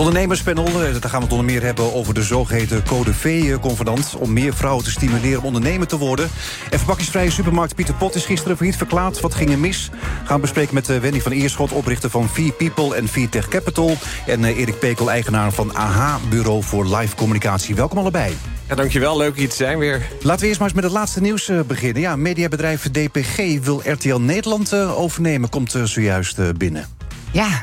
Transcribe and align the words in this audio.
Het 0.00 0.08
ondernemerspanel, 0.08 0.66
eh, 0.66 0.72
daar 0.72 1.10
gaan 1.10 1.18
we 1.18 1.24
het 1.24 1.32
onder 1.32 1.44
meer 1.44 1.62
hebben 1.62 1.94
over 1.94 2.14
de 2.14 2.22
zogeheten 2.22 2.82
Code 2.84 3.14
V-convenant... 3.14 4.16
om 4.18 4.32
meer 4.32 4.54
vrouwen 4.54 4.84
te 4.84 4.90
stimuleren 4.90 5.38
om 5.38 5.44
ondernemer 5.44 5.86
te 5.86 5.98
worden. 5.98 6.28
En 6.70 6.78
verbakkingsvrije 6.78 7.30
supermarkt 7.30 7.74
Pieter 7.74 7.94
Pot 7.94 8.14
is 8.14 8.24
gisteren 8.24 8.56
failliet 8.56 8.76
verklaard. 8.76 9.20
Wat 9.20 9.34
ging 9.34 9.50
er 9.50 9.58
mis? 9.58 9.90
Gaan 10.24 10.34
we 10.34 10.40
bespreken 10.40 10.74
met 10.74 10.88
eh, 10.88 10.98
Wendy 10.98 11.20
van 11.20 11.32
Eerschot, 11.32 11.72
oprichter 11.72 12.10
van 12.10 12.28
V 12.28 12.50
People 12.58 12.96
en 12.96 13.08
V 13.08 13.28
Tech 13.28 13.48
Capital... 13.48 13.96
en 14.26 14.44
eh, 14.44 14.58
Erik 14.58 14.78
Pekel, 14.78 15.10
eigenaar 15.10 15.52
van 15.52 15.74
AH 15.74 16.16
Bureau 16.28 16.62
voor 16.62 16.96
Live 16.96 17.16
Communicatie. 17.16 17.74
Welkom 17.74 17.98
allebei. 17.98 18.36
Ja, 18.68 18.74
dankjewel. 18.74 19.16
Leuk 19.16 19.36
hier 19.36 19.48
te 19.48 19.56
zijn 19.56 19.78
weer. 19.78 20.06
Laten 20.22 20.40
we 20.40 20.46
eerst 20.46 20.58
maar 20.58 20.68
eens 20.68 20.76
met 20.76 20.84
het 20.84 20.92
laatste 20.92 21.20
nieuws 21.20 21.50
beginnen. 21.66 22.02
Ja, 22.02 22.16
mediabedrijf 22.16 22.90
DPG 22.90 23.62
wil 23.62 23.82
RTL 23.84 24.16
Nederland 24.16 24.74
overnemen, 24.74 25.48
komt 25.48 25.74
zojuist 25.84 26.58
binnen. 26.58 26.86
Ja, 27.32 27.62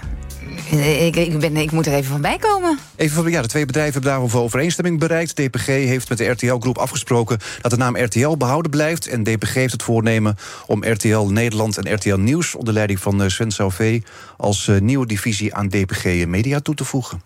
ik, 0.71 1.15
ik, 1.15 1.39
ben, 1.39 1.57
ik 1.57 1.71
moet 1.71 1.85
er 1.85 1.93
even 1.93 2.11
van 2.11 2.21
bij 2.21 2.37
komen. 2.37 2.79
Even 2.95 3.23
van, 3.23 3.31
ja, 3.31 3.41
de 3.41 3.47
twee 3.47 3.65
bedrijven 3.65 3.93
hebben 3.93 4.11
daarover 4.11 4.39
overeenstemming 4.39 4.99
bereikt. 4.99 5.35
DPG 5.35 5.65
heeft 5.65 6.09
met 6.09 6.17
de 6.17 6.25
RTL-groep 6.25 6.77
afgesproken 6.77 7.39
dat 7.61 7.71
de 7.71 7.77
naam 7.77 7.97
RTL 7.97 8.37
behouden 8.37 8.71
blijft. 8.71 9.07
En 9.07 9.23
DPG 9.23 9.53
heeft 9.53 9.71
het 9.71 9.83
voornemen 9.83 10.37
om 10.65 10.83
RTL 10.83 11.19
Nederland 11.19 11.77
en 11.77 11.93
RTL 11.93 12.15
Nieuws... 12.15 12.55
onder 12.55 12.73
leiding 12.73 12.99
van 12.99 13.23
eh, 13.23 13.29
Sven 13.29 13.51
Sauvé 13.51 14.01
als 14.37 14.67
eh, 14.67 14.79
nieuwe 14.79 15.05
divisie 15.05 15.55
aan 15.55 15.67
DPG 15.67 16.25
Media 16.25 16.59
toe 16.59 16.75
te 16.75 16.85
voegen. 16.85 17.21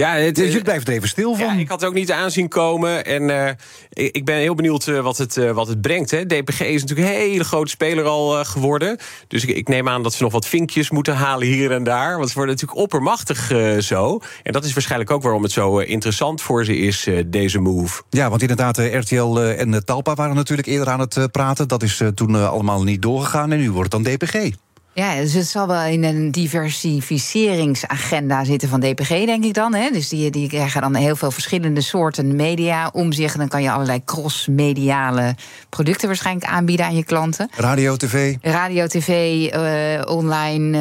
Ja, 0.00 0.14
het, 0.14 0.34
dus 0.34 0.52
je 0.52 0.62
blijft 0.62 0.88
er 0.88 0.94
even 0.94 1.08
stil 1.08 1.34
van. 1.34 1.54
Ja, 1.54 1.60
ik 1.60 1.68
had 1.68 1.80
het 1.80 1.88
ook 1.88 1.94
niet 1.94 2.12
aanzien 2.12 2.48
komen. 2.48 3.04
En 3.04 3.28
uh, 3.28 3.48
ik 3.90 4.24
ben 4.24 4.36
heel 4.36 4.54
benieuwd 4.54 4.86
uh, 4.86 5.00
wat, 5.00 5.18
het, 5.18 5.36
uh, 5.36 5.50
wat 5.50 5.68
het 5.68 5.80
brengt. 5.80 6.10
Hè. 6.10 6.26
DPG 6.26 6.60
is 6.60 6.80
natuurlijk 6.80 7.08
een 7.08 7.14
hele 7.14 7.44
grote 7.44 7.70
speler 7.70 8.04
al 8.04 8.44
geworden. 8.44 8.98
Dus 9.28 9.44
ik, 9.44 9.56
ik, 9.56 9.68
neem 9.68 9.88
aan 9.88 10.02
dat 10.02 10.14
ze 10.14 10.22
nog 10.22 10.32
wat 10.32 10.46
vinkjes 10.46 10.90
moeten 10.90 11.14
halen 11.14 11.46
hier 11.46 11.70
en 11.70 11.84
daar. 11.84 12.16
Want 12.16 12.28
ze 12.28 12.34
worden 12.34 12.54
natuurlijk 12.54 12.80
oppermachtig 12.80 13.52
zo. 13.78 14.20
En 14.42 14.52
dat 14.52 14.64
is 14.64 14.72
waarschijnlijk 14.72 15.10
ook 15.10 15.22
waarom 15.22 15.42
het 15.42 15.52
zo 15.52 15.78
interessant 15.78 16.42
voor 16.42 16.64
ze 16.64 16.76
is, 16.76 17.08
deze 17.26 17.58
move. 17.58 18.02
Ja, 18.10 18.28
want 18.28 18.42
inderdaad, 18.42 18.76
RTL 18.76 19.38
en 19.38 19.84
Talpa 19.84 20.14
waren 20.14 20.34
natuurlijk 20.34 20.68
eerder 20.68 20.88
aan 20.88 21.00
het 21.00 21.28
praten. 21.30 21.68
Dat 21.68 21.82
is 21.82 22.02
toen 22.14 22.48
allemaal 22.48 22.82
niet 22.82 23.02
doorgegaan. 23.02 23.52
En 23.52 23.58
nu 23.58 23.70
wordt 23.70 23.92
het 23.92 24.04
dan 24.04 24.14
DPG. 24.14 24.56
Ja, 25.00 25.14
dus 25.14 25.32
het 25.32 25.46
zal 25.46 25.66
wel 25.66 25.82
in 25.82 26.04
een 26.04 26.30
diversificeringsagenda 26.30 28.44
zitten 28.44 28.68
van 28.68 28.80
DPG, 28.80 29.08
denk 29.08 29.44
ik 29.44 29.54
dan. 29.54 29.74
Hè? 29.74 29.90
Dus 29.90 30.08
die, 30.08 30.30
die 30.30 30.48
krijgen 30.48 30.80
dan 30.80 30.94
heel 30.94 31.16
veel 31.16 31.30
verschillende 31.30 31.80
soorten 31.80 32.36
media 32.36 32.90
om 32.92 33.12
zich. 33.12 33.32
En 33.32 33.38
dan 33.38 33.48
kan 33.48 33.62
je 33.62 33.70
allerlei 33.70 34.04
cross-mediale 34.04 35.34
producten 35.68 36.08
waarschijnlijk 36.08 36.46
aanbieden 36.46 36.86
aan 36.86 36.94
je 36.94 37.04
klanten. 37.04 37.50
Radio, 37.56 37.96
tv? 37.96 38.36
Radio, 38.42 38.86
tv, 38.86 39.10
uh, 39.54 40.16
online, 40.16 40.78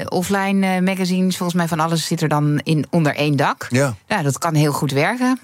uh, 0.00 0.06
offline 0.08 0.66
uh, 0.66 0.80
magazines. 0.80 1.36
Volgens 1.36 1.58
mij 1.58 1.68
van 1.68 1.80
alles 1.80 2.06
zit 2.06 2.20
er 2.20 2.28
dan 2.28 2.60
in 2.64 2.86
onder 2.90 3.14
één 3.14 3.36
dak. 3.36 3.66
Ja. 3.70 3.94
ja, 4.06 4.22
dat 4.22 4.38
kan 4.38 4.54
heel 4.54 4.72
goed 4.72 4.92
werken. 4.92 5.38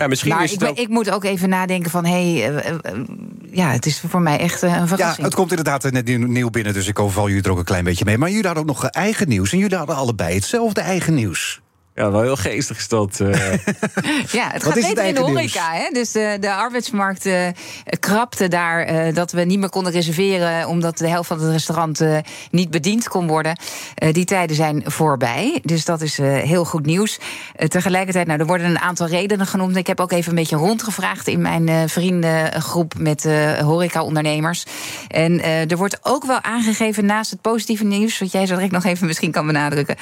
Ja, 0.00 0.06
misschien 0.06 0.34
maar 0.34 0.44
is 0.44 0.52
ik, 0.52 0.78
ik, 0.78 0.88
moet 0.88 1.10
ook 1.10 1.24
even 1.24 1.48
nadenken 1.48 1.90
van... 1.90 2.04
hé, 2.04 2.40
hey, 2.40 2.50
uh, 2.50 2.72
uh, 2.94 3.04
ja, 3.50 3.70
het 3.70 3.86
is 3.86 4.02
voor 4.08 4.20
mij 4.20 4.38
echt 4.38 4.62
een 4.62 4.88
verrassing. 4.88 5.16
Ja, 5.16 5.24
het 5.24 5.34
komt 5.34 5.50
inderdaad 5.50 5.90
net 5.90 6.18
nieuw 6.18 6.50
binnen, 6.50 6.72
dus 6.72 6.86
ik 6.86 6.98
overval 6.98 7.28
jullie 7.28 7.42
er 7.42 7.50
ook 7.50 7.58
een 7.58 7.64
klein 7.64 7.84
beetje 7.84 8.04
mee. 8.04 8.18
Maar 8.18 8.28
jullie 8.28 8.44
hadden 8.44 8.62
ook 8.62 8.68
nog 8.68 8.84
eigen 8.84 9.28
nieuws 9.28 9.52
en 9.52 9.58
jullie 9.58 9.76
hadden 9.76 9.96
allebei 9.96 10.34
hetzelfde 10.34 10.80
eigen 10.80 11.14
nieuws. 11.14 11.60
Ja, 12.00 12.10
wel 12.10 12.22
heel 12.22 12.36
geestig 12.36 12.76
is 12.76 12.88
dat. 12.88 13.18
Uh... 13.22 13.32
ja, 14.38 14.50
het 14.50 14.64
gaat 14.64 14.74
beter 14.74 15.04
in 15.04 15.14
de 15.14 15.20
horeca. 15.20 15.72
Hè? 15.72 15.90
Dus 15.92 16.12
de, 16.12 16.36
de 16.40 16.52
arbeidsmarkt 16.52 17.26
uh, 17.26 17.48
krapte 17.98 18.48
daar 18.48 18.92
uh, 18.92 19.14
dat 19.14 19.32
we 19.32 19.44
niet 19.44 19.58
meer 19.58 19.68
konden 19.68 19.92
reserveren... 19.92 20.68
omdat 20.68 20.98
de 20.98 21.08
helft 21.08 21.28
van 21.28 21.40
het 21.40 21.50
restaurant 21.50 22.04
niet 22.50 22.70
bediend 22.70 23.08
kon 23.08 23.26
worden. 23.26 23.58
die 24.12 24.24
tijden 24.24 24.56
zijn 24.56 24.82
voorbij. 24.86 25.60
Dus 25.62 25.84
dat 25.84 26.00
is 26.00 26.16
heel 26.16 26.64
goed 26.64 26.86
nieuws. 26.86 27.18
tegelijkertijd, 27.68 28.26
nou, 28.26 28.40
er 28.40 28.46
worden 28.46 28.66
een 28.66 28.78
aantal 28.78 29.06
redenen 29.06 29.46
genoemd. 29.46 29.76
Ik 29.76 29.86
heb 29.86 30.00
ook 30.00 30.12
even 30.12 30.30
een 30.30 30.38
beetje 30.38 30.56
rondgevraagd 30.56 31.28
in 31.28 31.40
mijn 31.40 31.88
vriendengroep... 31.88 32.94
met 32.98 33.24
horeca-ondernemers. 33.60 34.64
En 35.08 35.42
er 35.42 35.76
wordt 35.76 35.98
ook 36.02 36.24
wel 36.24 36.42
aangegeven 36.42 37.06
naast 37.06 37.30
het 37.30 37.40
positieve 37.40 37.84
nieuws... 37.84 38.18
wat 38.18 38.32
jij 38.32 38.46
zo 38.46 38.54
direct 38.54 38.72
nog 38.72 38.84
even 38.84 39.06
misschien 39.06 39.32
kan 39.32 39.46
benadrukken... 39.46 39.96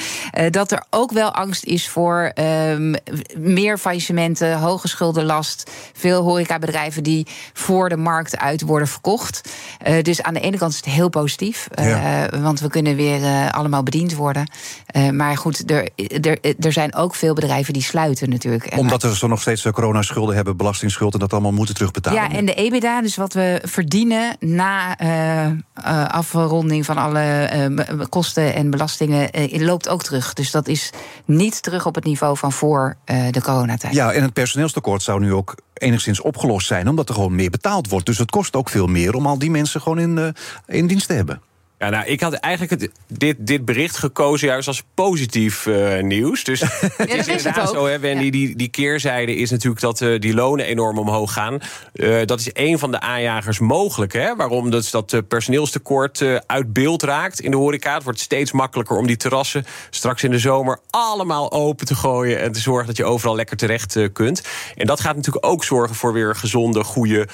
dat 0.50 0.72
er 0.72 0.84
ook 0.90 1.12
wel 1.12 1.34
angst 1.34 1.64
is 1.64 1.87
voor 1.88 2.32
um, 2.34 2.94
meer 3.36 3.78
faillissementen, 3.78 4.58
hoge 4.58 4.88
schuldenlast. 4.88 5.70
Veel 5.92 6.22
horecabedrijven 6.22 7.02
die 7.02 7.26
voor 7.52 7.88
de 7.88 7.96
markt 7.96 8.38
uit 8.38 8.60
worden 8.60 8.88
verkocht. 8.88 9.48
Uh, 9.86 10.02
dus 10.02 10.22
aan 10.22 10.34
de 10.34 10.40
ene 10.40 10.56
kant 10.56 10.72
is 10.72 10.76
het 10.76 10.86
heel 10.86 11.08
positief. 11.08 11.68
Uh, 11.78 12.24
Want 12.40 12.60
we 12.60 12.68
kunnen 12.68 12.96
weer 12.96 13.20
uh, 13.20 13.50
allemaal 13.50 13.82
bediend 13.82 14.14
worden. 14.14 14.50
maar 15.12 15.36
goed, 15.36 15.70
er, 15.70 15.88
er, 16.20 16.38
er 16.60 16.72
zijn 16.72 16.94
ook 16.94 17.14
veel 17.14 17.34
bedrijven 17.34 17.72
die 17.72 17.82
sluiten 17.82 18.30
natuurlijk. 18.30 18.72
Omdat 18.76 19.02
we 19.02 19.16
zo 19.16 19.26
nog 19.26 19.40
steeds 19.40 19.70
coronaschulden 19.70 20.34
hebben, 20.34 20.56
belastingsschuld... 20.56 21.12
en 21.12 21.18
dat 21.18 21.32
allemaal 21.32 21.52
moeten 21.52 21.74
terugbetalen. 21.74 22.22
Ja, 22.22 22.30
en 22.30 22.44
de 22.44 22.54
EBITDA, 22.54 23.02
dus 23.02 23.16
wat 23.16 23.32
we 23.32 23.60
verdienen 23.64 24.36
na 24.40 24.96
afronding 26.08 26.84
van 26.84 26.96
alle 26.96 28.06
kosten 28.08 28.54
en 28.54 28.70
belastingen... 28.70 29.30
loopt 29.50 29.88
ook 29.88 30.02
terug. 30.02 30.32
Dus 30.32 30.50
dat 30.50 30.68
is 30.68 30.90
niet 31.24 31.62
terug 31.68 31.86
op 31.86 31.94
het 31.94 32.04
niveau 32.04 32.36
van 32.36 32.52
voor 32.52 32.96
uh, 33.06 33.30
de 33.30 33.42
coronatijd. 33.42 33.94
Ja, 33.94 34.12
en 34.12 34.22
het 34.22 34.32
personeelstekort 34.32 35.02
zou 35.02 35.20
nu 35.20 35.32
ook 35.32 35.54
enigszins 35.74 36.20
opgelost 36.20 36.66
zijn, 36.66 36.88
omdat 36.88 37.08
er 37.08 37.14
gewoon 37.14 37.34
meer 37.34 37.50
betaald 37.50 37.88
wordt. 37.88 38.06
Dus 38.06 38.18
het 38.18 38.30
kost 38.30 38.56
ook 38.56 38.68
veel 38.68 38.86
meer 38.86 39.14
om 39.14 39.26
al 39.26 39.38
die 39.38 39.50
mensen 39.50 39.80
gewoon 39.80 39.98
in, 39.98 40.16
uh, 40.16 40.28
in 40.66 40.86
dienst 40.86 41.06
te 41.06 41.12
hebben. 41.12 41.40
Ja, 41.78 41.88
nou, 41.88 42.06
ik 42.06 42.20
had 42.20 42.32
eigenlijk 42.32 42.82
het, 42.82 42.90
dit, 43.06 43.36
dit 43.38 43.64
bericht 43.64 43.96
gekozen 43.96 44.48
juist 44.48 44.68
als 44.68 44.82
positief 44.94 45.66
uh, 45.66 46.00
nieuws. 46.00 46.44
Dus 46.44 46.60
het 46.96 47.14
is 47.14 47.26
inderdaad 47.26 47.70
zo, 47.70 47.86
hè, 47.86 47.98
Wendy, 47.98 48.30
die, 48.30 48.56
die 48.56 48.68
keerzijde 48.68 49.34
is 49.34 49.50
natuurlijk 49.50 49.80
dat 49.80 50.00
uh, 50.00 50.20
die 50.20 50.34
lonen 50.34 50.66
enorm 50.66 50.98
omhoog 50.98 51.32
gaan. 51.32 51.58
Uh, 51.92 52.24
dat 52.24 52.40
is 52.40 52.50
een 52.52 52.78
van 52.78 52.90
de 52.90 53.00
aanjagers 53.00 53.58
mogelijk, 53.58 54.12
hè, 54.12 54.36
waarom 54.36 54.70
dus 54.70 54.90
dat 54.90 55.22
personeelstekort 55.28 56.24
uit 56.46 56.72
beeld 56.72 57.02
raakt 57.02 57.40
in 57.40 57.50
de 57.50 57.56
horeca. 57.56 57.94
Het 57.94 58.04
wordt 58.04 58.20
steeds 58.20 58.52
makkelijker 58.52 58.96
om 58.96 59.06
die 59.06 59.16
terrassen 59.16 59.64
straks 59.90 60.22
in 60.22 60.30
de 60.30 60.38
zomer 60.38 60.78
allemaal 60.90 61.52
open 61.52 61.86
te 61.86 61.94
gooien 61.94 62.40
en 62.40 62.52
te 62.52 62.60
zorgen 62.60 62.86
dat 62.86 62.96
je 62.96 63.04
overal 63.04 63.34
lekker 63.34 63.56
terecht 63.56 63.98
kunt. 64.12 64.42
En 64.76 64.86
dat 64.86 65.00
gaat 65.00 65.16
natuurlijk 65.16 65.46
ook 65.46 65.64
zorgen 65.64 65.96
voor 65.96 66.12
weer 66.12 66.36
gezonde, 66.36 66.84
goede 66.84 67.28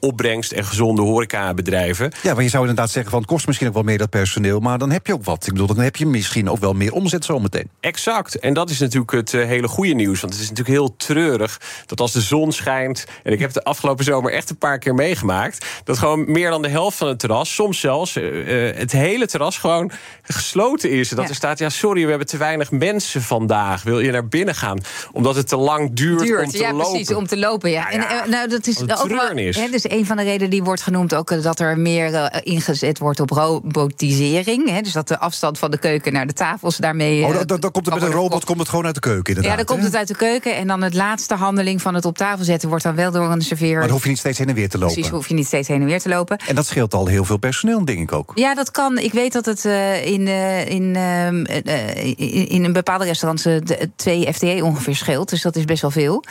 opbrengst 0.00 0.52
en 0.52 0.64
gezonde 0.64 1.02
horecabedrijven. 1.02 2.12
Ja, 2.22 2.34
maar 2.34 2.42
je 2.42 2.48
zou 2.48 2.62
inderdaad 2.62 2.90
zeggen 2.90 3.10
van 3.10 3.20
het 3.20 3.30
kost 3.30 3.46
misschien 3.46 3.68
ook 3.68 3.74
wel 3.74 3.82
meer 3.82 3.98
dat 3.98 4.10
personeel, 4.10 4.60
maar 4.60 4.78
dan 4.78 4.90
heb 4.90 5.06
je 5.06 5.12
ook 5.12 5.24
wat. 5.24 5.46
Ik 5.46 5.52
bedoel, 5.52 5.66
dan 5.66 5.78
heb 5.78 5.96
je 5.96 6.06
misschien 6.06 6.50
ook 6.50 6.58
wel 6.58 6.72
meer 6.72 6.92
omzet 6.92 7.24
zometeen. 7.24 7.70
Exact. 7.80 8.38
En 8.38 8.54
dat 8.54 8.70
is 8.70 8.78
natuurlijk 8.78 9.10
het 9.10 9.32
uh, 9.32 9.46
hele 9.46 9.68
goede 9.68 9.92
nieuws. 9.92 10.20
Want 10.20 10.32
het 10.32 10.42
is 10.42 10.48
natuurlijk 10.48 10.76
heel 10.76 10.96
treurig 10.96 11.60
dat 11.86 12.00
als 12.00 12.12
de 12.12 12.20
zon 12.20 12.52
schijnt. 12.52 13.04
En 13.22 13.32
ik 13.32 13.38
heb 13.38 13.54
het 13.54 13.64
de 13.64 13.70
afgelopen 13.70 14.04
zomer 14.04 14.32
echt 14.32 14.50
een 14.50 14.58
paar 14.58 14.78
keer 14.78 14.94
meegemaakt. 14.94 15.66
Dat 15.84 15.98
gewoon 15.98 16.32
meer 16.32 16.50
dan 16.50 16.62
de 16.62 16.68
helft 16.68 16.96
van 16.96 17.08
het 17.08 17.18
terras, 17.18 17.54
soms 17.54 17.80
zelfs 17.80 18.16
uh, 18.16 18.76
het 18.76 18.92
hele 18.92 19.26
terras, 19.26 19.58
gewoon 19.58 19.90
gesloten 20.22 20.90
is. 20.90 21.08
Dat 21.08 21.28
er 21.28 21.34
staat: 21.34 21.58
ja, 21.58 21.68
sorry, 21.68 22.02
we 22.02 22.08
hebben 22.08 22.26
te 22.26 22.36
weinig 22.36 22.70
mensen 22.70 23.22
vandaag. 23.22 23.82
Wil 23.82 24.00
je 24.00 24.10
naar 24.10 24.28
binnen 24.28 24.54
gaan? 24.54 24.80
Omdat 25.12 25.36
het 25.36 25.48
te 25.48 25.56
lang 25.56 25.92
duurt, 25.92 26.20
duurt 26.20 26.44
om 26.44 26.50
te 26.50 26.58
ja, 26.58 26.72
lopen. 26.72 26.90
Precies, 26.90 27.14
om 27.14 27.26
te 27.26 27.38
lopen. 27.38 27.70
Ja. 27.70 27.88
Nou, 27.90 28.00
ja. 28.00 28.24
En, 28.24 28.30
nou, 28.30 28.48
dat 28.48 28.66
is 28.66 28.80
ook 28.80 29.08
wel. 29.08 29.28
Hè, 29.60 29.68
dus 29.68 29.90
een 29.90 30.06
van 30.06 30.16
de 30.16 30.22
redenen 30.22 30.50
die 30.50 30.62
wordt 30.62 30.82
genoemd 30.82 31.14
ook 31.14 31.42
dat 31.42 31.60
er 31.60 31.78
meer 31.78 32.40
ingezet 32.42 32.98
wordt 32.98 33.20
op 33.20 33.30
robotisering. 33.30 34.70
Hè, 34.70 34.80
dus 34.80 34.92
dat 34.92 35.08
de 35.08 35.18
afstand 35.18 35.58
van 35.58 35.70
de 35.70 35.78
keuken 35.78 36.12
naar 36.12 36.26
de 36.26 36.32
tafels 36.32 36.76
daarmee. 36.76 37.24
Oh, 37.24 37.34
dan, 37.46 37.60
dan 37.60 37.70
komt 37.70 37.86
het 37.86 37.94
met 37.94 38.04
een 38.04 38.10
robot 38.10 38.44
komt 38.44 38.58
het 38.58 38.68
gewoon 38.68 38.84
uit 38.84 38.94
de 38.94 39.00
keuken, 39.00 39.34
inderdaad. 39.34 39.58
Ja, 39.58 39.64
dan 39.64 39.76
komt 39.76 39.86
het 39.86 39.96
uit 39.96 40.08
de 40.08 40.16
keuken. 40.16 40.56
En 40.56 40.66
dan 40.66 40.82
het 40.82 40.94
laatste 40.94 41.34
handeling 41.34 41.82
van 41.82 41.94
het 41.94 42.04
op 42.04 42.16
tafel 42.16 42.44
zetten 42.44 42.68
wordt 42.68 42.84
dan 42.84 42.94
wel 42.94 43.10
door 43.10 43.30
een 43.30 43.42
serveer. 43.42 43.72
Maar 43.72 43.82
dan 43.82 43.90
hoef 43.90 44.02
je 44.02 44.08
niet 44.08 44.18
steeds 44.18 44.38
heen 44.38 44.48
en 44.48 44.54
weer 44.54 44.68
te 44.68 44.78
lopen. 44.78 44.94
Precies, 44.94 45.12
hoef 45.12 45.28
je 45.28 45.34
niet 45.34 45.46
steeds 45.46 45.68
heen 45.68 45.80
en 45.80 45.86
weer 45.86 46.00
te 46.00 46.08
lopen. 46.08 46.38
En 46.46 46.54
dat 46.54 46.66
scheelt 46.66 46.94
al 46.94 47.06
heel 47.06 47.24
veel 47.24 47.36
personeel, 47.36 47.84
denk 47.84 47.98
ik 47.98 48.12
ook. 48.12 48.32
Ja, 48.34 48.54
dat 48.54 48.70
kan. 48.70 48.98
Ik 48.98 49.12
weet 49.12 49.32
dat 49.32 49.46
het 49.46 49.64
uh, 49.64 50.06
in, 50.06 50.20
uh, 50.20 50.68
in, 50.68 50.94
uh, 50.94 52.50
in 52.50 52.64
een 52.64 52.72
bepaalde 52.72 53.04
restaurants 53.04 53.48
twee 53.96 54.32
FTE 54.32 54.60
ongeveer 54.62 54.96
scheelt. 54.96 55.28
Dus 55.28 55.42
dat 55.42 55.56
is 55.56 55.64
best 55.64 55.82
wel 55.82 55.90
veel. 55.90 56.24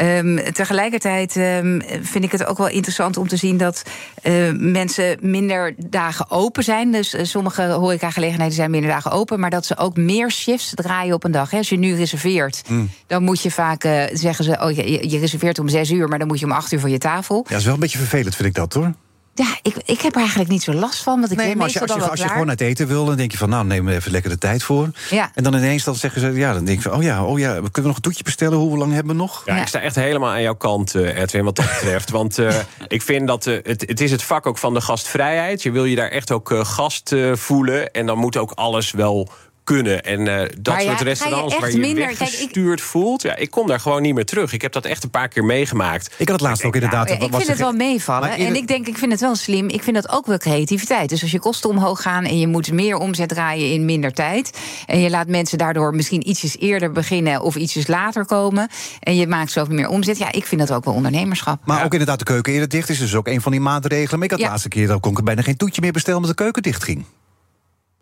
Um, 0.00 0.52
tegelijkertijd 0.52 1.36
um, 1.36 1.82
vind 2.02 2.24
ik 2.24 2.32
het 2.32 2.44
ook 2.44 2.58
wel 2.58 2.61
interessant 2.70 3.16
om 3.16 3.28
te 3.28 3.36
zien 3.36 3.56
dat 3.56 3.82
mensen 4.58 5.18
minder 5.20 5.74
dagen 5.76 6.30
open 6.30 6.64
zijn. 6.64 6.92
Dus 6.92 7.16
sommige 7.22 7.62
horecagelegenheden 7.62 8.54
zijn 8.54 8.70
minder 8.70 8.90
dagen 8.90 9.10
open, 9.10 9.40
maar 9.40 9.50
dat 9.50 9.66
ze 9.66 9.76
ook 9.76 9.96
meer 9.96 10.30
shifts 10.30 10.72
draaien 10.74 11.14
op 11.14 11.24
een 11.24 11.30
dag. 11.30 11.52
Als 11.52 11.68
je 11.68 11.78
nu 11.78 11.94
reserveert, 11.94 12.62
mm. 12.68 12.90
dan 13.06 13.22
moet 13.22 13.42
je 13.42 13.50
vaak 13.50 13.84
uh, 13.84 14.02
zeggen 14.12 14.44
ze: 14.44 14.58
oh, 14.60 14.70
je, 14.70 15.10
je 15.10 15.18
reserveert 15.18 15.58
om 15.58 15.68
zes 15.68 15.90
uur, 15.90 16.08
maar 16.08 16.18
dan 16.18 16.28
moet 16.28 16.38
je 16.38 16.46
om 16.46 16.52
acht 16.52 16.72
uur 16.72 16.80
voor 16.80 16.88
je 16.88 16.98
tafel. 16.98 17.36
Ja, 17.36 17.48
dat 17.48 17.58
is 17.58 17.64
wel 17.64 17.74
een 17.74 17.80
beetje 17.80 17.98
vervelend, 17.98 18.34
vind 18.34 18.48
ik 18.48 18.54
dat 18.54 18.72
hoor. 18.72 18.92
Ja, 19.34 19.58
ik, 19.62 19.74
ik 19.84 20.00
heb 20.00 20.12
er 20.12 20.20
eigenlijk 20.20 20.50
niet 20.50 20.62
zo 20.62 20.72
last 20.72 21.02
van. 21.02 21.20
Want 21.20 21.32
ik 21.32 21.38
nee, 21.38 21.56
maar 21.56 21.64
als 21.64 21.72
je, 21.72 21.80
als 21.80 21.94
je, 21.94 22.10
als 22.10 22.20
je 22.20 22.28
gewoon 22.28 22.48
uit 22.48 22.60
eten 22.60 22.86
wil, 22.86 23.04
dan 23.04 23.16
denk 23.16 23.32
je 23.32 23.38
van... 23.38 23.48
nou, 23.48 23.64
neem 23.64 23.88
even 23.88 24.12
lekker 24.12 24.30
de 24.30 24.38
tijd 24.38 24.62
voor. 24.62 24.90
Ja. 25.10 25.30
En 25.34 25.42
dan 25.42 25.54
ineens 25.54 25.84
dan 25.84 25.94
zeggen 25.94 26.20
ze... 26.20 26.32
ja, 26.32 26.52
dan 26.52 26.64
denk 26.64 26.76
ik 26.76 26.82
van, 26.84 26.94
oh 26.94 27.02
ja, 27.02 27.24
oh 27.24 27.38
ja, 27.38 27.52
kunnen 27.52 27.70
we 27.72 27.82
nog 27.82 27.96
een 27.96 28.02
toetje 28.02 28.24
bestellen? 28.24 28.58
Hoe 28.58 28.78
lang 28.78 28.92
hebben 28.92 29.12
we 29.12 29.22
nog? 29.22 29.42
Ja, 29.44 29.60
ik 29.60 29.66
sta 29.66 29.80
echt 29.80 29.94
helemaal 29.94 30.30
aan 30.30 30.42
jouw 30.42 30.54
kant, 30.54 30.94
uh, 30.94 31.18
Edwin, 31.18 31.44
wat 31.44 31.56
dat 31.56 31.66
betreft. 31.80 32.10
want 32.10 32.38
uh, 32.38 32.54
ik 32.88 33.02
vind 33.02 33.26
dat 33.26 33.46
uh, 33.46 33.58
het, 33.62 33.84
het 33.86 34.00
is 34.00 34.10
het 34.10 34.22
vak 34.22 34.46
ook 34.46 34.58
van 34.58 34.74
de 34.74 34.80
gastvrijheid. 34.80 35.62
Je 35.62 35.70
wil 35.70 35.84
je 35.84 35.96
daar 35.96 36.10
echt 36.10 36.30
ook 36.30 36.54
gast 36.62 37.14
voelen. 37.32 37.92
En 37.92 38.06
dan 38.06 38.18
moet 38.18 38.36
ook 38.36 38.50
alles 38.50 38.90
wel 38.90 39.30
kunnen. 39.64 40.02
En 40.02 40.20
uh, 40.20 40.42
dat 40.60 40.80
soort 40.80 41.00
restaurants 41.00 41.58
waar 41.58 41.70
je 41.70 41.78
minder, 41.78 42.06
weggestuurd 42.06 42.78
kijk, 42.78 42.88
voelt... 42.88 43.22
Ja, 43.22 43.36
ik 43.36 43.50
kom 43.50 43.66
daar 43.66 43.80
gewoon 43.80 44.02
niet 44.02 44.14
meer 44.14 44.24
terug. 44.24 44.52
Ik 44.52 44.62
heb 44.62 44.72
dat 44.72 44.84
echt 44.84 45.02
een 45.02 45.10
paar 45.10 45.28
keer 45.28 45.44
meegemaakt. 45.44 46.14
Ik 46.18 46.28
had 46.28 46.40
het 46.40 46.48
laatst 46.48 46.64
ook 46.64 46.74
inderdaad... 46.74 47.08
Nou, 47.08 47.24
ik 47.24 47.34
vind 47.34 47.46
het 47.46 47.58
wel 47.58 47.72
meevallen. 47.72 48.30
En 48.30 48.54
ik 48.54 48.66
denk, 48.66 48.86
ik 48.86 48.98
vind 48.98 49.12
het 49.12 49.20
wel 49.20 49.34
slim. 49.34 49.68
Ik 49.68 49.82
vind 49.82 49.96
dat 49.96 50.08
ook 50.08 50.26
wel 50.26 50.38
creativiteit. 50.38 51.08
Dus 51.08 51.22
als 51.22 51.30
je 51.30 51.38
kosten 51.38 51.70
omhoog 51.70 52.02
gaan... 52.02 52.24
en 52.24 52.38
je 52.38 52.46
moet 52.46 52.72
meer 52.72 52.96
omzet 52.96 53.28
draaien 53.28 53.72
in 53.72 53.84
minder 53.84 54.12
tijd... 54.12 54.58
en 54.86 55.00
je 55.00 55.10
laat 55.10 55.26
mensen 55.26 55.58
daardoor 55.58 55.94
misschien 55.94 56.28
ietsjes 56.28 56.58
eerder 56.58 56.92
beginnen... 56.92 57.42
of 57.42 57.56
ietsjes 57.56 57.86
later 57.86 58.26
komen... 58.26 58.68
en 59.00 59.16
je 59.16 59.26
maakt 59.26 59.50
zoveel 59.50 59.74
meer 59.74 59.88
omzet... 59.88 60.18
ja, 60.18 60.32
ik 60.32 60.46
vind 60.46 60.60
dat 60.60 60.72
ook 60.72 60.84
wel 60.84 60.94
ondernemerschap. 60.94 61.60
Maar 61.64 61.84
ook 61.84 61.92
inderdaad 61.92 62.18
de 62.18 62.24
keuken 62.24 62.52
eerder 62.52 62.68
dicht 62.68 62.88
is 62.88 62.98
dus 62.98 63.14
ook 63.14 63.26
een 63.26 63.40
van 63.40 63.52
die 63.52 63.60
maatregelen. 63.60 64.18
Maar 64.18 64.24
ik 64.24 64.30
had 64.30 64.40
de 64.40 64.46
laatste 64.46 64.68
keer 64.68 64.86
dat 64.86 65.00
kon 65.00 65.18
ik 65.18 65.24
bijna 65.24 65.42
geen 65.42 65.56
toetje 65.56 65.80
meer 65.80 65.92
bestellen... 65.92 66.20
omdat 66.20 66.36
de 66.36 66.42
keuken 66.42 66.62
dicht 66.62 66.84
ging. 66.84 67.04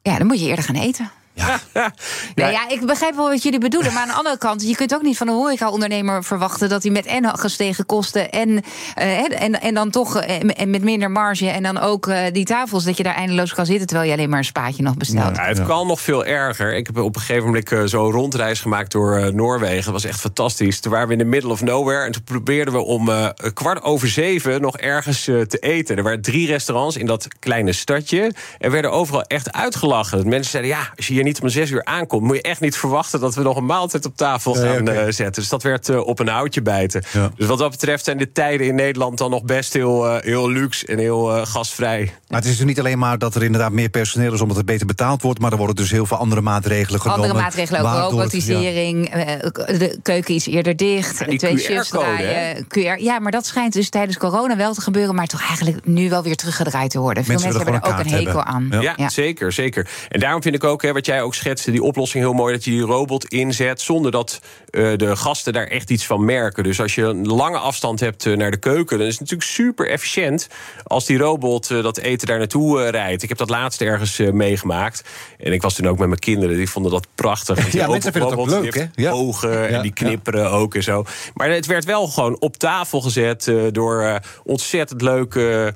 Ja, 0.02 0.18
dan 0.18 0.26
moet 0.26 0.40
je 0.40 0.46
eerder 0.46 0.64
gaan 0.64 0.74
eten. 0.74 1.10
Ja. 1.74 1.92
nee, 2.34 2.52
ja, 2.52 2.68
ik 2.68 2.86
begrijp 2.86 3.14
wel 3.14 3.28
wat 3.28 3.42
jullie 3.42 3.58
bedoelen. 3.58 3.92
Maar 3.92 4.02
aan 4.02 4.08
de 4.08 4.14
andere 4.14 4.38
kant, 4.38 4.62
je 4.62 4.74
kunt 4.74 4.94
ook 4.94 5.02
niet 5.02 5.16
van 5.16 5.28
een 5.28 5.34
horeca-ondernemer 5.34 6.24
verwachten 6.24 6.68
dat 6.68 6.82
hij 6.82 6.92
met 6.92 7.06
en 7.06 7.38
gestegen 7.38 7.86
kosten 7.86 8.30
en, 8.30 8.48
uh, 8.48 9.42
en, 9.42 9.60
en 9.60 9.74
dan 9.74 9.90
toch 9.90 10.22
uh, 10.22 10.64
met 10.66 10.82
minder 10.82 11.10
marge 11.10 11.48
en 11.48 11.62
dan 11.62 11.78
ook 11.78 12.06
uh, 12.06 12.18
die 12.32 12.44
tafels, 12.44 12.84
dat 12.84 12.96
je 12.96 13.02
daar 13.02 13.14
eindeloos 13.14 13.54
kan 13.54 13.66
zitten 13.66 13.86
terwijl 13.86 14.08
je 14.08 14.14
alleen 14.14 14.28
maar 14.28 14.38
een 14.38 14.44
spaatje 14.44 14.82
nog 14.82 14.96
bestelt. 14.96 15.36
Ja, 15.36 15.44
het 15.44 15.62
kan 15.62 15.86
nog 15.86 16.00
veel 16.00 16.24
erger. 16.24 16.74
Ik 16.74 16.86
heb 16.86 16.98
op 16.98 17.14
een 17.14 17.20
gegeven 17.20 17.44
moment 17.44 17.90
zo'n 17.90 18.10
rondreis 18.10 18.60
gemaakt 18.60 18.92
door 18.92 19.34
Noorwegen. 19.34 19.84
Dat 19.84 19.92
was 19.92 20.04
echt 20.04 20.20
fantastisch. 20.20 20.80
Toen 20.80 20.92
waren 20.92 21.06
we 21.06 21.12
in 21.12 21.18
the 21.18 21.24
middle 21.24 21.50
of 21.50 21.62
nowhere 21.62 22.04
en 22.04 22.12
toen 22.12 22.24
probeerden 22.24 22.74
we 22.74 22.80
om 22.80 23.10
kwart 23.54 23.82
over 23.82 24.08
zeven 24.08 24.60
nog 24.60 24.76
ergens 24.76 25.24
te 25.24 25.58
eten. 25.60 25.96
Er 25.96 26.02
waren 26.02 26.22
drie 26.22 26.46
restaurants 26.46 26.96
in 26.96 27.06
dat 27.06 27.26
kleine 27.38 27.72
stadje 27.72 28.32
en 28.58 28.70
werden 28.70 28.92
overal 28.92 29.22
echt 29.22 29.52
uitgelachen. 29.52 30.28
Mensen 30.28 30.50
zeiden, 30.50 30.70
ja, 30.70 30.92
als 30.96 31.06
je 31.06 31.12
hier 31.12 31.22
niet 31.22 31.29
om 31.42 31.48
zes 31.48 31.70
uur 31.70 31.84
aankomt, 31.84 32.22
moet 32.22 32.36
je 32.36 32.42
echt 32.42 32.60
niet 32.60 32.76
verwachten 32.76 33.20
dat 33.20 33.34
we 33.34 33.42
nog 33.42 33.56
een 33.56 33.66
maaltijd 33.66 34.06
op 34.06 34.16
tafel 34.16 34.54
gaan 34.54 34.88
eh, 34.88 35.02
zetten. 35.02 35.32
Dus 35.32 35.48
dat 35.48 35.62
werd 35.62 35.88
uh, 35.88 36.06
op 36.06 36.18
een 36.18 36.28
houtje 36.28 36.62
bijten. 36.62 37.02
Dus 37.36 37.46
wat 37.46 37.58
dat 37.58 37.70
betreft 37.70 38.04
zijn 38.04 38.18
de 38.18 38.32
tijden 38.32 38.66
in 38.66 38.74
Nederland 38.74 39.18
dan 39.18 39.30
nog 39.30 39.44
best 39.44 39.72
heel, 39.72 40.06
uh, 40.06 40.22
heel 40.22 40.50
luxe 40.50 40.86
en 40.86 40.98
heel 40.98 41.46
gastvrij. 41.46 42.12
Maar 42.28 42.40
het 42.40 42.48
is 42.48 42.56
dus 42.56 42.66
niet 42.66 42.78
alleen 42.78 42.98
maar 42.98 43.18
dat 43.18 43.34
er 43.34 43.42
inderdaad 43.42 43.72
meer 43.72 43.88
personeel 43.88 44.32
is 44.32 44.40
omdat 44.40 44.56
het 44.56 44.66
beter 44.66 44.86
betaald 44.86 45.22
wordt, 45.22 45.40
maar 45.40 45.52
er 45.52 45.58
worden 45.58 45.76
dus 45.76 45.90
heel 45.90 46.06
veel 46.06 46.16
andere 46.16 46.40
maatregelen 46.40 47.00
genomen. 47.00 47.22
Andere 47.22 47.42
maatregelen, 47.42 47.80
ook 47.80 48.10
robotisering, 48.10 49.10
de 49.10 49.98
keuken 50.02 50.34
iets 50.34 50.46
eerder 50.46 50.76
dicht, 50.76 51.18
ja, 51.18 51.36
twee 51.36 51.58
shifts 51.58 51.88
draaien. 51.88 52.66
QR. 52.66 53.02
Ja, 53.02 53.18
maar 53.18 53.32
dat 53.32 53.46
schijnt 53.46 53.72
dus 53.72 53.88
tijdens 53.88 54.16
corona 54.16 54.56
wel 54.56 54.74
te 54.74 54.80
gebeuren, 54.80 55.14
maar 55.14 55.26
toch 55.26 55.40
eigenlijk 55.48 55.86
nu 55.86 56.08
wel 56.08 56.22
weer 56.22 56.36
teruggedraaid 56.36 56.90
te 56.90 56.98
worden. 56.98 57.24
Veel 57.24 57.34
mensen, 57.34 57.56
hebben 57.56 57.74
er 57.82 57.92
ook 57.92 57.98
een 57.98 58.10
hekel 58.10 58.42
aan. 58.42 58.68
Ja, 58.80 59.08
zeker, 59.08 59.52
zeker. 59.52 59.88
En 60.08 60.20
daarom 60.20 60.42
vind 60.42 60.54
ik 60.54 60.64
ook, 60.64 60.82
hè, 60.82 60.92
wat 60.92 61.06
jij 61.06 61.19
ook 61.22 61.34
schetste 61.34 61.70
die 61.70 61.82
oplossing 61.82 62.24
heel 62.24 62.32
mooi 62.32 62.54
dat 62.54 62.64
je 62.64 62.70
die 62.70 62.80
robot 62.80 63.24
inzet 63.24 63.80
zonder 63.80 64.10
dat 64.10 64.40
uh, 64.70 64.96
de 64.96 65.16
gasten 65.16 65.52
daar 65.52 65.66
echt 65.66 65.90
iets 65.90 66.06
van 66.06 66.24
merken. 66.24 66.64
Dus 66.64 66.80
als 66.80 66.94
je 66.94 67.02
een 67.02 67.26
lange 67.26 67.58
afstand 67.58 68.00
hebt 68.00 68.24
uh, 68.24 68.36
naar 68.36 68.50
de 68.50 68.56
keuken, 68.56 68.98
dan 68.98 69.06
is 69.06 69.12
het 69.12 69.20
natuurlijk 69.20 69.50
super 69.50 69.88
efficiënt 69.88 70.48
als 70.84 71.06
die 71.06 71.18
robot 71.18 71.70
uh, 71.70 71.82
dat 71.82 71.98
eten 71.98 72.26
daar 72.26 72.38
naartoe 72.38 72.90
rijdt. 72.90 73.22
Ik 73.22 73.28
heb 73.28 73.38
dat 73.38 73.50
laatst 73.50 73.80
ergens 73.80 74.18
meegemaakt 74.18 75.04
en 75.38 75.52
ik 75.52 75.62
was 75.62 75.74
toen 75.74 75.88
ook 75.88 75.98
met 75.98 76.08
mijn 76.08 76.20
kinderen, 76.20 76.56
die 76.56 76.70
vonden 76.70 76.92
dat 76.92 77.06
prachtig. 77.14 77.72
ja, 77.72 77.86
mensen 77.88 78.12
vinden 78.12 78.30
het 78.30 78.38
ook 78.38 78.48
leuk, 78.48 78.74
hè? 78.74 78.84
Ja. 78.94 79.10
Ogen 79.10 79.50
ja, 79.50 79.66
en 79.66 79.82
die 79.82 79.92
knipperen 79.92 80.42
ja. 80.42 80.48
ook 80.48 80.74
en 80.74 80.82
zo. 80.82 81.04
Maar 81.34 81.50
het 81.50 81.66
werd 81.66 81.84
wel 81.84 82.06
gewoon 82.06 82.40
op 82.40 82.56
tafel 82.56 83.00
gezet 83.00 83.52
door 83.72 84.20
ontzettend 84.44 85.02
leuke 85.02 85.74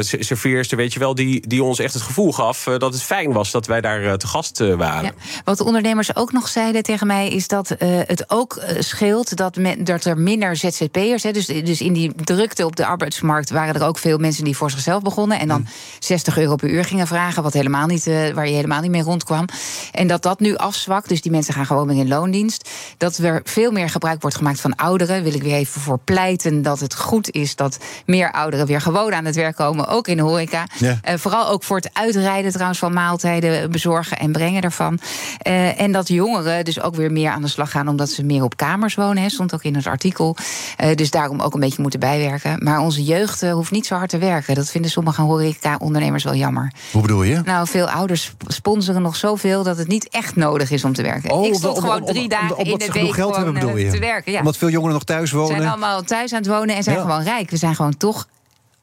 serveerster, 0.00 0.76
weet 0.76 0.92
je 0.92 0.98
wel, 0.98 1.14
die, 1.14 1.46
die 1.48 1.62
ons 1.62 1.78
echt 1.78 1.94
het 1.94 2.02
gevoel 2.02 2.32
gaf 2.32 2.64
dat 2.64 2.92
het 2.92 3.02
fijn 3.02 3.32
was 3.32 3.50
dat 3.50 3.66
wij 3.66 3.80
daar 3.80 4.09
te 4.18 4.26
gast 4.26 4.58
waren. 4.58 5.04
Ja. 5.04 5.12
Wat 5.44 5.58
de 5.58 5.64
ondernemers 5.64 6.16
ook 6.16 6.32
nog 6.32 6.48
zeiden 6.48 6.82
tegen 6.82 7.06
mij 7.06 7.28
is 7.28 7.48
dat 7.48 7.70
uh, 7.70 7.78
het 8.06 8.24
ook 8.30 8.60
scheelt 8.78 9.36
dat, 9.36 9.56
men, 9.56 9.84
dat 9.84 10.04
er 10.04 10.18
minder 10.18 10.56
ZZP'ers 10.56 11.22
zijn. 11.22 11.34
Dus, 11.34 11.46
dus 11.46 11.80
in 11.80 11.92
die 11.92 12.12
drukte 12.24 12.64
op 12.64 12.76
de 12.76 12.86
arbeidsmarkt 12.86 13.50
waren 13.50 13.74
er 13.74 13.86
ook 13.86 13.98
veel 13.98 14.18
mensen 14.18 14.44
die 14.44 14.56
voor 14.56 14.70
zichzelf 14.70 15.02
begonnen 15.02 15.38
en 15.38 15.48
dan 15.48 15.66
60 15.98 16.38
euro 16.38 16.56
per 16.56 16.70
uur 16.70 16.84
gingen 16.84 17.06
vragen, 17.06 17.42
wat 17.42 17.52
helemaal 17.52 17.86
niet, 17.86 18.04
waar 18.04 18.48
je 18.48 18.54
helemaal 18.54 18.80
niet 18.80 18.90
mee 18.90 19.02
rondkwam. 19.02 19.44
En 19.92 20.06
dat 20.06 20.22
dat 20.22 20.40
nu 20.40 20.56
afzwakt, 20.56 21.08
dus 21.08 21.20
die 21.20 21.30
mensen 21.30 21.54
gaan 21.54 21.66
gewoon 21.66 21.86
weer 21.86 21.96
in 21.96 22.08
loondienst. 22.08 22.70
Dat 22.96 23.16
er 23.16 23.40
veel 23.44 23.70
meer 23.70 23.90
gebruik 23.90 24.20
wordt 24.20 24.36
gemaakt 24.36 24.60
van 24.60 24.76
ouderen. 24.76 25.22
Wil 25.22 25.34
ik 25.34 25.42
weer 25.42 25.54
even 25.54 25.80
voor 25.80 25.98
pleiten 25.98 26.62
dat 26.62 26.80
het 26.80 26.94
goed 26.94 27.30
is 27.30 27.56
dat 27.56 27.78
meer 28.06 28.32
ouderen 28.32 28.66
weer 28.66 28.80
gewoon 28.80 29.14
aan 29.14 29.24
het 29.24 29.34
werk 29.34 29.56
komen, 29.56 29.86
ook 29.86 30.08
in 30.08 30.16
de 30.16 30.22
horeca. 30.22 30.66
Ja. 30.78 30.98
vooral 31.18 31.48
ook 31.48 31.62
voor 31.62 31.76
het 31.76 31.90
uitrijden 31.92 32.52
trouwens 32.52 32.78
van 32.78 32.92
maaltijden 32.92 33.70
bezorgen 33.70 33.99
en 34.08 34.32
brengen 34.32 34.62
ervan. 34.62 34.98
Uh, 35.46 35.80
en 35.80 35.92
dat 35.92 36.08
jongeren 36.08 36.64
dus 36.64 36.80
ook 36.80 36.94
weer 36.94 37.12
meer 37.12 37.30
aan 37.30 37.42
de 37.42 37.48
slag 37.48 37.70
gaan 37.70 37.88
omdat 37.88 38.10
ze 38.10 38.24
meer 38.24 38.42
op 38.42 38.56
kamers 38.56 38.94
wonen. 38.94 39.22
Hè, 39.22 39.28
stond 39.28 39.54
ook 39.54 39.62
in 39.62 39.74
het 39.74 39.86
artikel. 39.86 40.36
Uh, 40.84 40.94
dus 40.94 41.10
daarom 41.10 41.40
ook 41.40 41.54
een 41.54 41.60
beetje 41.60 41.82
moeten 41.82 42.00
bijwerken. 42.00 42.64
Maar 42.64 42.78
onze 42.78 43.04
jeugd 43.04 43.42
uh, 43.42 43.52
hoeft 43.52 43.70
niet 43.70 43.86
zo 43.86 43.94
hard 43.94 44.10
te 44.10 44.18
werken. 44.18 44.54
Dat 44.54 44.70
vinden 44.70 44.90
sommige 44.90 45.22
horeca-ondernemers 45.22 46.24
wel 46.24 46.34
jammer. 46.34 46.72
Hoe 46.92 47.02
bedoel 47.02 47.22
je? 47.22 47.40
Nou, 47.44 47.66
veel 47.66 47.88
ouders 47.88 48.32
sponsoren 48.46 49.02
nog 49.02 49.16
zoveel 49.16 49.62
dat 49.62 49.78
het 49.78 49.88
niet 49.88 50.08
echt 50.08 50.36
nodig 50.36 50.70
is 50.70 50.84
om 50.84 50.92
te 50.92 51.02
werken. 51.02 51.30
Oh, 51.30 51.46
Ik 51.46 51.54
stond 51.54 51.76
om, 51.76 51.82
gewoon 51.82 52.04
drie 52.04 52.28
dagen 52.28 52.58
in 52.58 52.78
de 52.78 52.92
week 52.92 53.12
geld 53.12 53.36
hebben, 53.36 53.54
bedoel 53.54 53.76
je? 53.76 53.90
te 53.90 53.98
werken. 53.98 54.32
Ja. 54.32 54.38
Omdat 54.38 54.56
veel 54.56 54.70
jongeren 54.70 54.94
nog 54.94 55.04
thuis 55.04 55.30
wonen. 55.30 55.48
Ze 55.48 55.54
zijn 55.56 55.68
allemaal 55.68 56.02
thuis 56.02 56.32
aan 56.32 56.38
het 56.38 56.48
wonen 56.48 56.76
en 56.76 56.82
zijn 56.82 56.96
ja. 56.96 57.02
gewoon 57.02 57.22
rijk. 57.22 57.50
We 57.50 57.56
zijn 57.56 57.74
gewoon 57.74 57.96
toch 57.96 58.26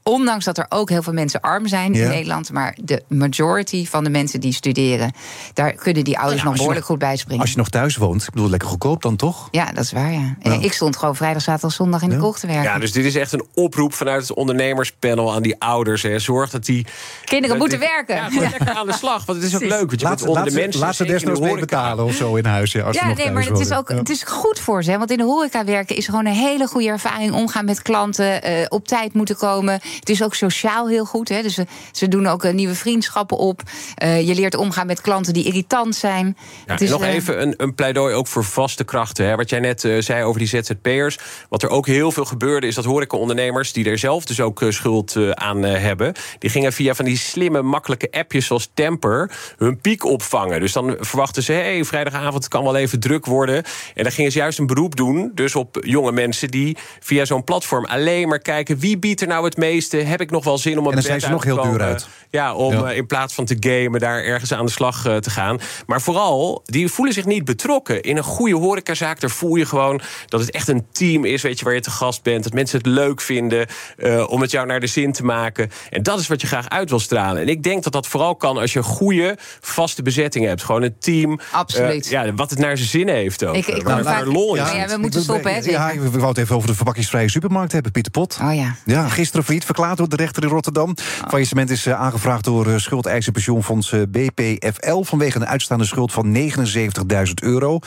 Ondanks 0.07 0.45
dat 0.45 0.57
er 0.57 0.65
ook 0.69 0.89
heel 0.89 1.03
veel 1.03 1.13
mensen 1.13 1.41
arm 1.41 1.67
zijn 1.67 1.93
in 1.93 2.07
Nederland. 2.07 2.51
Maar 2.51 2.77
de 2.81 3.03
majority 3.07 3.85
van 3.85 4.03
de 4.03 4.09
mensen 4.09 4.39
die 4.39 4.53
studeren, 4.53 5.11
daar 5.53 5.73
kunnen 5.73 6.03
die 6.03 6.19
ouders 6.19 6.43
nog 6.43 6.55
behoorlijk 6.55 6.85
goed 6.85 6.99
bij 6.99 7.17
springen. 7.17 7.41
Als 7.41 7.51
je 7.51 7.57
nog 7.57 7.69
thuis 7.69 7.95
woont, 7.95 8.23
ik 8.23 8.29
bedoel, 8.29 8.49
lekker 8.49 8.67
goedkoop 8.67 9.01
dan 9.01 9.15
toch? 9.15 9.47
Ja, 9.51 9.71
dat 9.71 9.83
is 9.83 9.91
waar. 9.91 10.11
Ja. 10.11 10.35
Ik 10.59 10.73
stond 10.73 10.97
gewoon 10.97 11.15
vrijdag, 11.15 11.41
zaterdag, 11.41 11.71
zondag 11.71 12.01
in 12.01 12.09
de 12.09 12.17
kroeg 12.17 12.39
te 12.39 12.47
werken. 12.47 12.63
Ja, 12.63 12.79
dus 12.79 12.91
dit 12.91 13.05
is 13.05 13.15
echt 13.15 13.31
een 13.31 13.45
oproep 13.53 13.93
vanuit 13.93 14.21
het 14.21 14.33
ondernemerspanel 14.33 15.33
aan 15.33 15.41
die 15.41 15.55
ouders. 15.59 16.01
Hè. 16.01 16.19
Zorg 16.19 16.49
dat 16.49 16.65
die. 16.65 16.85
Kinderen 17.23 17.57
moeten 17.57 17.79
werken. 17.79 18.15
Ja, 18.15 18.29
lekker 18.39 18.69
aan 18.69 18.87
de 18.87 18.93
slag. 18.93 19.25
Want 19.25 19.41
het 19.41 19.47
is 19.47 19.55
ook 19.55 19.61
leuk. 19.61 19.87
Want 19.87 19.99
je 20.01 20.07
laat, 20.07 20.27
onder 20.27 20.43
de 20.43 20.51
mensen. 20.51 20.81
Laat 20.81 20.95
ze 20.95 21.05
desnoods 21.05 21.39
mee 21.39 21.59
betalen 21.59 22.05
of 22.05 22.13
zo 22.13 22.35
in 22.35 22.45
huis. 22.45 22.71
Ja, 22.71 22.83
als 22.83 22.95
ja 22.95 23.13
nee, 23.13 23.31
maar 23.31 23.43
het 23.43 23.59
is, 23.59 23.71
ook, 23.71 23.89
het 23.89 24.09
is 24.09 24.23
goed 24.23 24.59
voor 24.59 24.83
ze. 24.83 24.97
Want 24.97 25.11
in 25.11 25.17
de 25.17 25.23
horeca 25.23 25.65
werken 25.65 25.95
is 25.95 26.05
gewoon 26.05 26.25
een 26.25 26.33
hele 26.33 26.67
goede 26.67 26.87
ervaring. 26.87 27.33
Omgaan 27.33 27.65
met 27.65 27.81
klanten, 27.81 28.49
uh, 28.49 28.65
op 28.67 28.87
tijd 28.87 29.13
moeten 29.13 29.35
komen. 29.37 29.79
Het 29.99 30.09
is 30.09 30.23
ook 30.23 30.35
sociaal 30.35 30.87
heel 30.87 31.05
goed. 31.05 31.29
Hè? 31.29 31.41
Dus 31.41 31.53
ze, 31.53 31.65
ze 31.91 32.07
doen 32.07 32.27
ook 32.27 32.43
uh, 32.43 32.53
nieuwe 32.53 32.75
vriendschappen 32.75 33.37
op. 33.37 33.61
Uh, 34.03 34.27
je 34.27 34.35
leert 34.35 34.55
omgaan 34.55 34.87
met 34.87 35.01
klanten 35.01 35.33
die 35.33 35.45
irritant 35.45 35.95
zijn. 35.95 36.37
Ja, 36.65 36.79
is, 36.79 36.89
nog 36.89 37.01
uh, 37.01 37.13
even 37.13 37.41
een, 37.41 37.53
een, 37.57 37.75
pleidooi 37.75 38.13
ook 38.13 38.27
voor 38.27 38.43
vaste 38.43 38.83
krachten. 38.83 39.25
Hè? 39.25 39.35
Wat 39.35 39.49
jij 39.49 39.59
net 39.59 39.81
zei 39.99 40.23
over 40.23 40.39
die 40.39 40.47
ZZP'ers. 40.47 41.19
Wat 41.49 41.63
er 41.63 41.69
ook 41.69 41.87
heel 41.87 42.11
veel 42.11 42.25
gebeurde 42.25 42.67
is 42.67 42.75
dat 42.75 42.85
horecaondernemers... 42.85 43.73
die 43.73 43.89
er 43.89 43.97
zelf 43.97 44.25
dus 44.25 44.41
ook 44.41 44.65
schuld 44.69 45.15
aan 45.33 45.63
hebben... 45.63 46.13
die 46.39 46.49
gingen 46.49 46.73
via 46.73 46.95
van 46.95 47.05
die 47.05 47.17
slimme, 47.17 47.61
makkelijke 47.61 48.11
appjes 48.11 48.45
zoals 48.45 48.69
Temper... 48.73 49.31
hun 49.57 49.81
piek 49.81 50.05
opvangen. 50.05 50.59
Dus 50.59 50.71
dan 50.73 50.95
verwachten 50.99 51.43
ze, 51.43 51.51
hey, 51.51 51.85
vrijdagavond 51.85 52.47
kan 52.47 52.63
wel 52.63 52.75
even 52.75 52.99
druk 52.99 53.25
worden. 53.25 53.63
En 53.93 54.03
dan 54.03 54.11
gingen 54.11 54.31
ze 54.31 54.37
juist 54.37 54.59
een 54.59 54.67
beroep 54.67 54.95
doen... 54.95 55.31
dus 55.33 55.55
op 55.55 55.77
jonge 55.81 56.11
mensen 56.11 56.47
die 56.47 56.77
via 56.99 57.25
zo'n 57.25 57.43
platform 57.43 57.85
alleen 57.85 58.27
maar 58.27 58.39
kijken... 58.39 58.79
wie 58.79 58.97
biedt 58.97 59.21
er 59.21 59.27
nou 59.27 59.45
het 59.45 59.57
Heb 59.91 60.21
ik 60.21 60.31
nog 60.31 60.43
wel 60.43 60.57
zin 60.57 60.77
om 60.77 60.83
op 60.83 60.89
En 60.89 60.93
dan 60.93 61.03
zijn 61.03 61.21
ze 61.21 61.29
nog 61.29 61.43
heel 61.43 61.61
duur 61.61 61.81
uit. 61.81 62.07
Ja, 62.29 62.53
om 62.53 62.73
ja. 62.73 62.91
in 62.91 63.05
plaats 63.05 63.33
van 63.33 63.45
te 63.45 63.57
gamen 63.59 63.99
daar 63.99 64.23
ergens 64.23 64.53
aan 64.53 64.65
de 64.65 64.71
slag 64.71 65.05
uh, 65.05 65.15
te 65.15 65.29
gaan. 65.29 65.59
Maar 65.85 66.01
vooral, 66.01 66.61
die 66.65 66.87
voelen 66.91 67.13
zich 67.13 67.25
niet 67.25 67.45
betrokken. 67.45 68.01
In 68.01 68.17
een 68.17 68.23
goede 68.23 68.55
horecazaak, 68.55 69.19
daar 69.19 69.29
voel 69.29 69.55
je 69.55 69.65
gewoon 69.65 70.01
dat 70.27 70.39
het 70.39 70.51
echt 70.51 70.67
een 70.67 70.85
team 70.91 71.25
is, 71.25 71.41
weet 71.41 71.59
je, 71.59 71.65
waar 71.65 71.73
je 71.73 71.81
te 71.81 71.91
gast 71.91 72.23
bent. 72.23 72.43
Dat 72.43 72.53
mensen 72.53 72.77
het 72.77 72.87
leuk 72.87 73.21
vinden 73.21 73.67
uh, 73.97 74.29
om 74.29 74.41
het 74.41 74.51
jou 74.51 74.67
naar 74.67 74.79
de 74.79 74.87
zin 74.87 75.11
te 75.11 75.23
maken. 75.23 75.71
En 75.89 76.03
dat 76.03 76.19
is 76.19 76.27
wat 76.27 76.41
je 76.41 76.47
graag 76.47 76.69
uit 76.69 76.89
wil 76.89 76.99
stralen. 76.99 77.41
En 77.41 77.47
ik 77.47 77.63
denk 77.63 77.83
dat 77.83 77.93
dat 77.93 78.07
vooral 78.07 78.35
kan 78.35 78.57
als 78.57 78.73
je 78.73 78.79
een 78.79 78.85
goede, 78.85 79.37
vaste 79.61 80.01
bezetting 80.01 80.45
hebt. 80.45 80.63
Gewoon 80.63 80.81
een 80.81 80.95
team. 80.99 81.39
Absoluut. 81.51 82.05
Uh, 82.05 82.11
ja, 82.11 82.33
wat 82.33 82.49
het 82.49 82.59
naar 82.59 82.77
zijn 82.77 82.89
zin 82.89 83.07
heeft 83.07 83.45
ook. 83.45 83.55
Ik, 83.55 83.67
ik 83.67 83.83
waar, 83.83 84.03
vaak, 84.03 84.25
lol 84.25 84.55
ja, 84.55 84.73
ja, 84.73 84.87
we 84.87 84.97
moeten 84.97 85.21
stoppen, 85.21 85.53
hè? 85.53 85.59
Ja, 85.59 85.93
we 85.97 86.19
wouden 86.19 86.43
even 86.43 86.55
over 86.55 86.67
de 86.67 86.75
verpakkingsvrije 86.75 87.29
supermarkt 87.29 87.71
hebben. 87.71 87.91
Pieter 87.91 88.11
Pot. 88.11 88.37
Oh 88.41 88.55
ja. 88.55 88.75
Ja, 88.85 89.09
gisteren 89.09 89.45
failliet 89.45 89.65
verklaard 89.77 89.97
door 89.97 90.17
de 90.17 90.23
rechter 90.23 90.43
in 90.43 90.49
Rotterdam. 90.49 90.89
Oh. 90.89 91.29
Faillissement 91.29 91.69
is 91.69 91.89
aangevraagd 91.89 92.43
door 92.43 92.79
schuldeisenpensioenfonds 92.79 93.93
BPFL... 94.09 95.01
vanwege 95.01 95.37
een 95.37 95.47
uitstaande 95.47 95.85
schuld 95.85 96.11
van 96.11 96.35
79.000 96.35 97.33
euro. 97.41 97.79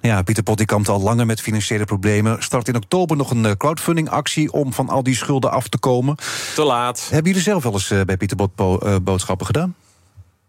Ja, 0.00 0.22
Pieter 0.22 0.42
Pot 0.42 0.56
die 0.56 0.66
kampt 0.66 0.88
al 0.88 1.00
langer 1.00 1.26
met 1.26 1.40
financiële 1.40 1.84
problemen. 1.84 2.42
Start 2.42 2.68
in 2.68 2.76
oktober 2.76 3.16
nog 3.16 3.30
een 3.30 3.56
crowdfundingactie 3.56 4.52
om 4.52 4.72
van 4.72 4.88
al 4.88 5.02
die 5.02 5.16
schulden 5.16 5.50
af 5.50 5.68
te 5.68 5.78
komen. 5.78 6.16
Te 6.54 6.64
laat. 6.64 7.06
Hebben 7.10 7.26
jullie 7.26 7.42
zelf 7.42 7.62
wel 7.62 7.72
eens 7.72 7.92
bij 8.04 8.16
Pieter 8.16 8.36
Pot 8.36 9.04
boodschappen 9.04 9.46
gedaan? 9.46 9.74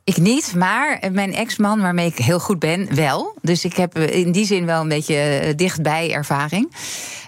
Ik 0.04 0.18
niet, 0.18 0.56
maar 0.56 1.00
mijn 1.12 1.34
ex-man, 1.34 1.82
waarmee 1.82 2.08
ik 2.08 2.18
heel 2.18 2.40
goed 2.40 2.60
ben, 2.60 2.96
wel. 2.96 3.34
Dus 3.42 3.66
ik 3.66 3.76
heb 3.76 3.98
in 3.98 4.32
die 4.32 4.46
zin 4.46 4.66
wel 4.66 4.82
een 4.82 4.88
beetje 4.88 5.54
dichtbij 5.56 6.14
ervaring. 6.14 6.72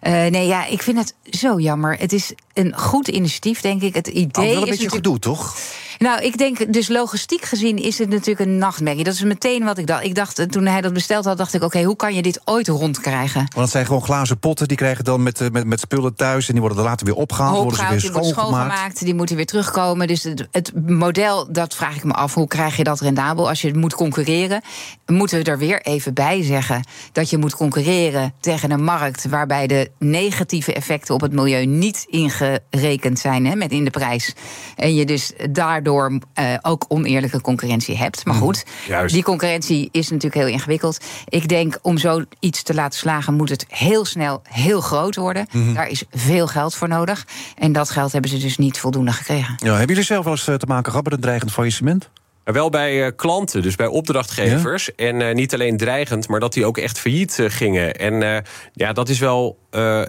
Uh, 0.08 0.12
nee, 0.12 0.48
ja, 0.48 0.66
ik 0.66 0.82
vind 0.82 0.98
het 0.98 1.16
zo 1.40 1.60
jammer. 1.60 1.98
Het 2.00 2.14
is 2.14 2.34
een 2.54 2.78
goed 2.78 3.08
initiatief, 3.08 3.62
denk 3.62 3.82
ik. 3.82 3.96
Het 3.96 4.08
idee 4.08 4.48
oh, 4.48 4.54
wel 4.54 4.62
een 4.62 4.70
beetje 4.70 4.90
gedoe, 4.90 5.20
toch? 5.20 5.56
Nou, 6.02 6.22
ik 6.22 6.38
denk, 6.38 6.74
dus 6.74 6.88
logistiek 6.88 7.46
gezien 7.46 7.78
is 7.78 7.98
het 7.98 8.10
natuurlijk 8.10 8.40
een 8.40 8.58
nachtmerrie. 8.58 9.04
Dat 9.04 9.14
is 9.14 9.24
meteen 9.24 9.64
wat 9.64 9.78
ik 9.78 9.88
dacht. 9.88 10.04
Ik 10.04 10.16
dacht, 10.16 10.52
toen 10.52 10.66
hij 10.66 10.82
dat 10.82 10.94
besteld 10.94 11.26
had, 11.26 11.38
dacht 11.38 11.54
ik, 11.54 11.64
oké, 11.64 11.84
hoe 11.84 11.96
kan 11.96 12.16
je 12.16 12.22
dit 12.22 12.42
ooit 12.46 12.68
rondkrijgen? 12.68 13.40
Want 13.40 13.56
het 13.56 13.70
zijn 13.70 13.86
gewoon 13.86 14.04
glazen 14.04 14.40
potten, 14.40 14.68
die 14.68 14.78
krijgen 14.78 15.04
dan 15.04 15.24
met, 15.24 15.42
eh, 15.42 15.50
met, 15.50 15.66
met 15.66 15.80
spullen 15.80 16.16
thuis... 16.16 16.48
en 16.48 16.52
die 16.52 16.62
worden 16.62 16.80
er 16.80 16.84
later 16.84 17.06
weer 17.06 17.16
opgehaald, 17.16 17.64
worden 17.64 17.80
ze 17.80 17.86
weer 17.90 18.00
die 18.00 18.10
schoongemaakt. 18.10 18.38
schoongemaakt. 18.38 19.04
Die 19.04 19.14
moeten 19.14 19.36
weer 19.36 19.46
terugkomen. 19.46 20.08
Dus 20.08 20.24
het, 20.24 20.48
het, 20.52 20.72
model, 20.88 21.52
dat 21.52 21.76
vraag 21.76 21.96
ik 21.96 22.04
me 22.04 22.14
af, 22.14 22.34
hoe 22.34 22.48
krijg 22.48 22.78
je 22.78 22.84
dat 22.84 23.00
rendabel? 23.00 23.50
Als 23.50 23.62
je 23.62 23.74
moet 23.74 23.96
concurreren, 23.96 24.62
moeten 25.06 25.44
we 25.44 25.52
er 25.52 25.58
weer 25.58 25.82
even 25.82 26.14
bij 26.14 26.44
zeggen... 26.44 26.84
dat 27.12 27.30
je 27.30 27.38
moet 27.38 27.56
concurreren 27.56 28.34
tegen 28.40 28.72
een 28.72 28.84
markt... 28.84 29.30
waarbij 29.30 29.68
de 29.68 29.92
negatieve 30.00 30.74
effecten 30.74 31.14
op 31.14 31.22
het 31.22 31.34
milieu 31.34 31.66
niet 31.66 32.06
ingerekend 32.10 33.20
zijn 33.20 33.46
hè, 33.46 33.56
met 33.56 33.72
in 33.72 33.84
de 33.84 33.90
prijs. 33.90 34.36
En 34.76 34.96
je 34.96 35.06
dus 35.06 35.32
daardoor 35.50 35.90
daardoor 35.92 36.20
uh, 36.40 36.58
ook 36.62 36.86
oneerlijke 36.88 37.42
concurrentie 37.42 37.98
hebt. 37.98 38.26
Maar 38.26 38.36
mhm. 38.36 38.44
goed, 38.44 38.66
die 39.08 39.24
concurrentie 39.24 39.90
is 39.92 40.10
natuurlijk 40.10 40.42
heel 40.42 40.54
ingewikkeld. 40.54 41.00
Ik 41.26 41.48
denk 41.48 41.80
om 41.82 41.98
zoiets 41.98 42.64
te 42.64 42.74
laten 42.74 43.00
slagen 43.00 43.34
moet 43.34 43.50
het 43.50 43.66
heel 43.68 44.06
snel 44.06 44.42
heel 44.50 44.82
groot 44.82 45.16
worden. 45.16 45.48
Mhm. 45.52 45.74
Daar 45.74 45.88
is 45.88 46.04
veel 46.12 46.48
geld 46.48 46.76
voor 46.76 46.88
nodig. 46.88 47.26
En 47.58 47.72
dat 47.72 47.90
geld 47.90 48.12
hebben 48.12 48.32
ze 48.32 48.38
dus 48.38 48.58
niet 48.58 48.80
voldoende 48.80 49.12
gekregen. 49.12 49.56
Ja, 49.58 49.70
hebben 49.70 49.88
jullie 49.88 50.04
zelf 50.04 50.24
wel 50.24 50.34
eens 50.34 50.48
eh, 50.48 50.56
te 50.56 50.66
maken 50.66 50.90
gehad 50.90 51.04
met 51.04 51.14
een 51.14 51.20
dreigend 51.20 51.52
faillissement? 51.52 52.10
Wel 52.52 52.70
bij 52.70 53.06
uh, 53.06 53.12
klanten, 53.16 53.62
dus 53.62 53.76
bij 53.76 53.88
opdrachtgevers. 53.88 54.96
En 54.96 55.20
uh, 55.20 55.34
niet 55.34 55.54
alleen 55.54 55.78
dreigend, 55.78 56.28
maar 56.28 56.40
dat 56.40 56.54
die 56.54 56.66
ook 56.66 56.78
echt 56.78 57.00
failliet 57.00 57.38
uh, 57.38 57.50
gingen. 57.50 57.96
En 57.96 58.44
ja, 58.74 58.94
dat 58.94 59.10
is 59.10 59.20
wel 59.20 59.60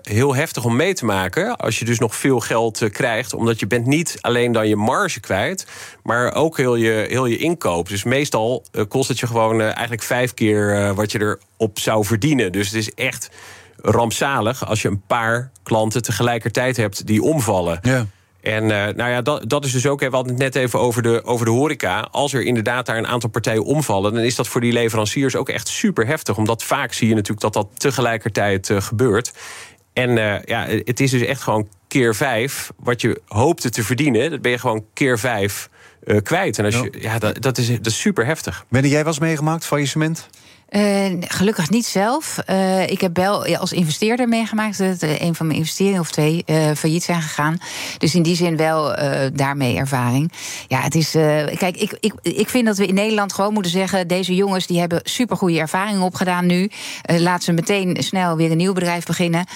heel 0.03 0.35
heftig 0.35 0.65
om 0.65 0.77
mee 0.77 0.95
te 0.95 1.05
maken. 1.05 1.57
Als 1.57 1.79
je 1.79 1.85
dus 1.85 1.99
nog 1.99 2.17
veel 2.17 2.41
geld 2.41 2.91
krijgt. 2.93 3.35
Omdat 3.35 3.61
je 3.61 3.67
bent 3.67 3.87
niet 3.87 4.19
alleen 4.21 4.53
dan 4.53 4.69
je 4.69 4.77
marge 4.77 5.21
kwijt, 5.21 5.67
maar 6.03 6.35
ook 6.35 6.57
heel 6.57 6.75
je, 6.75 7.07
heel 7.09 7.27
je 7.27 7.37
inkoop. 7.37 7.89
Dus 7.89 8.05
meestal 8.05 8.65
kost 8.89 9.09
het 9.09 9.19
je 9.19 9.27
gewoon 9.27 9.61
eigenlijk 9.61 10.03
vijf 10.03 10.35
keer 10.35 10.95
wat 10.95 11.13
je 11.13 11.37
erop 11.59 11.79
zou 11.79 12.05
verdienen. 12.05 12.53
Dus 12.53 12.67
het 12.67 12.77
is 12.77 12.95
echt 12.95 13.31
rampzalig 13.77 14.67
als 14.67 14.83
je 14.83 14.89
een 14.89 15.03
paar 15.07 15.51
klanten 15.63 16.03
tegelijkertijd 16.03 16.77
hebt 16.77 17.07
die 17.07 17.23
omvallen. 17.23 17.79
Ja. 17.83 18.07
En 18.43 18.63
uh, 18.63 18.69
nou 18.69 19.11
ja, 19.11 19.23
dat, 19.23 19.49
dat 19.49 19.65
is 19.65 19.73
dus 19.73 19.87
ook, 19.87 20.01
we 20.01 20.09
hadden 20.11 20.33
het 20.33 20.43
net 20.43 20.55
even 20.55 20.79
over 20.81 21.03
de, 21.03 21.25
over 21.25 21.47
de 21.47 21.53
horeca. 21.53 22.09
Als 22.11 22.33
er 22.33 22.43
inderdaad 22.43 22.87
daar 22.87 22.99
een 22.99 23.07
aantal 23.07 23.31
partijen 23.31 23.65
omvallen, 23.65 24.15
dan 24.15 24.23
is 24.23 24.35
dat 24.35 24.49
voor 24.49 24.61
die 24.61 24.73
leveranciers 24.73 25.37
ook 25.37 25.49
echt 25.49 25.69
super 25.69 26.07
heftig. 26.07 26.37
Omdat 26.37 26.63
vaak 26.63 26.93
zie 26.93 27.09
je 27.09 27.15
natuurlijk 27.15 27.41
dat 27.41 27.53
dat 27.53 27.69
tegelijkertijd 27.77 28.69
uh, 28.69 28.81
gebeurt. 28.81 29.33
En 29.93 30.11
uh, 30.11 30.43
ja, 30.43 30.67
het 30.67 31.01
is 31.01 31.11
dus 31.11 31.23
echt 31.23 31.43
gewoon 31.43 31.69
keer 31.89 32.15
vijf. 32.15 32.73
Wat 32.77 33.01
je 33.01 33.21
hoopte 33.27 33.71
te 33.71 33.85
verdienen, 33.85 34.31
dat 34.31 34.43
ben 34.43 34.51
je 34.51 34.59
gewoon 34.59 34.85
keer 34.93 35.19
vijf 35.19 35.69
kwijt. 36.23 36.59
En 36.59 36.65
als 36.65 36.75
je, 36.75 36.93
ja, 36.99 37.19
dat, 37.19 37.43
dat, 37.43 37.59
is, 37.59 37.69
dat 37.69 37.87
is 37.87 38.01
super 38.01 38.27
heftig. 38.27 38.65
Ben 38.69 38.89
jij 38.89 39.05
was 39.05 39.19
meegemaakt, 39.19 39.67
faillissement? 39.67 40.29
Uh, 40.77 41.07
gelukkig 41.21 41.71
niet 41.71 41.87
zelf. 41.87 42.39
Uh, 42.51 42.89
ik 42.89 43.01
heb 43.01 43.17
wel 43.17 43.47
ja, 43.47 43.59
als 43.59 43.73
investeerder 43.73 44.29
meegemaakt 44.29 44.79
dat 44.79 45.03
uh, 45.03 45.21
een 45.21 45.35
van 45.35 45.47
mijn 45.47 45.59
investeringen 45.59 46.01
of 46.01 46.11
twee 46.11 46.45
failliet 46.77 47.03
zijn 47.03 47.23
gegaan. 47.23 47.59
Dus 47.99 48.15
in 48.15 48.23
die 48.23 48.37
zin 48.37 48.57
wel 48.57 48.97
daarmee 49.33 49.77
ervaring. 49.77 50.33
Ja, 50.69 50.81
het 50.81 50.95
is. 50.95 51.11
kijk, 51.11 51.77
ik, 51.77 51.97
ik, 52.01 52.13
ik 52.23 52.49
vind 52.49 52.67
dat 52.67 52.77
we 52.77 52.87
in 52.87 52.95
Nederland 52.95 53.33
gewoon 53.33 53.53
moeten 53.53 53.73
zeggen: 53.73 54.09
deze 54.09 54.35
jongens 54.35 54.67
die 54.67 54.79
hebben 54.79 55.01
supergoeie 55.05 55.61
ervaringen 55.61 56.03
opgedaan 56.03 56.47
nu. 56.47 56.71
laat 57.03 57.43
ze 57.43 57.53
meteen 57.53 57.97
snel 57.99 58.37
weer 58.37 58.51
een 58.51 58.57
nieuw 58.57 58.73
bedrijf 58.73 59.07
beginnen. 59.07 59.47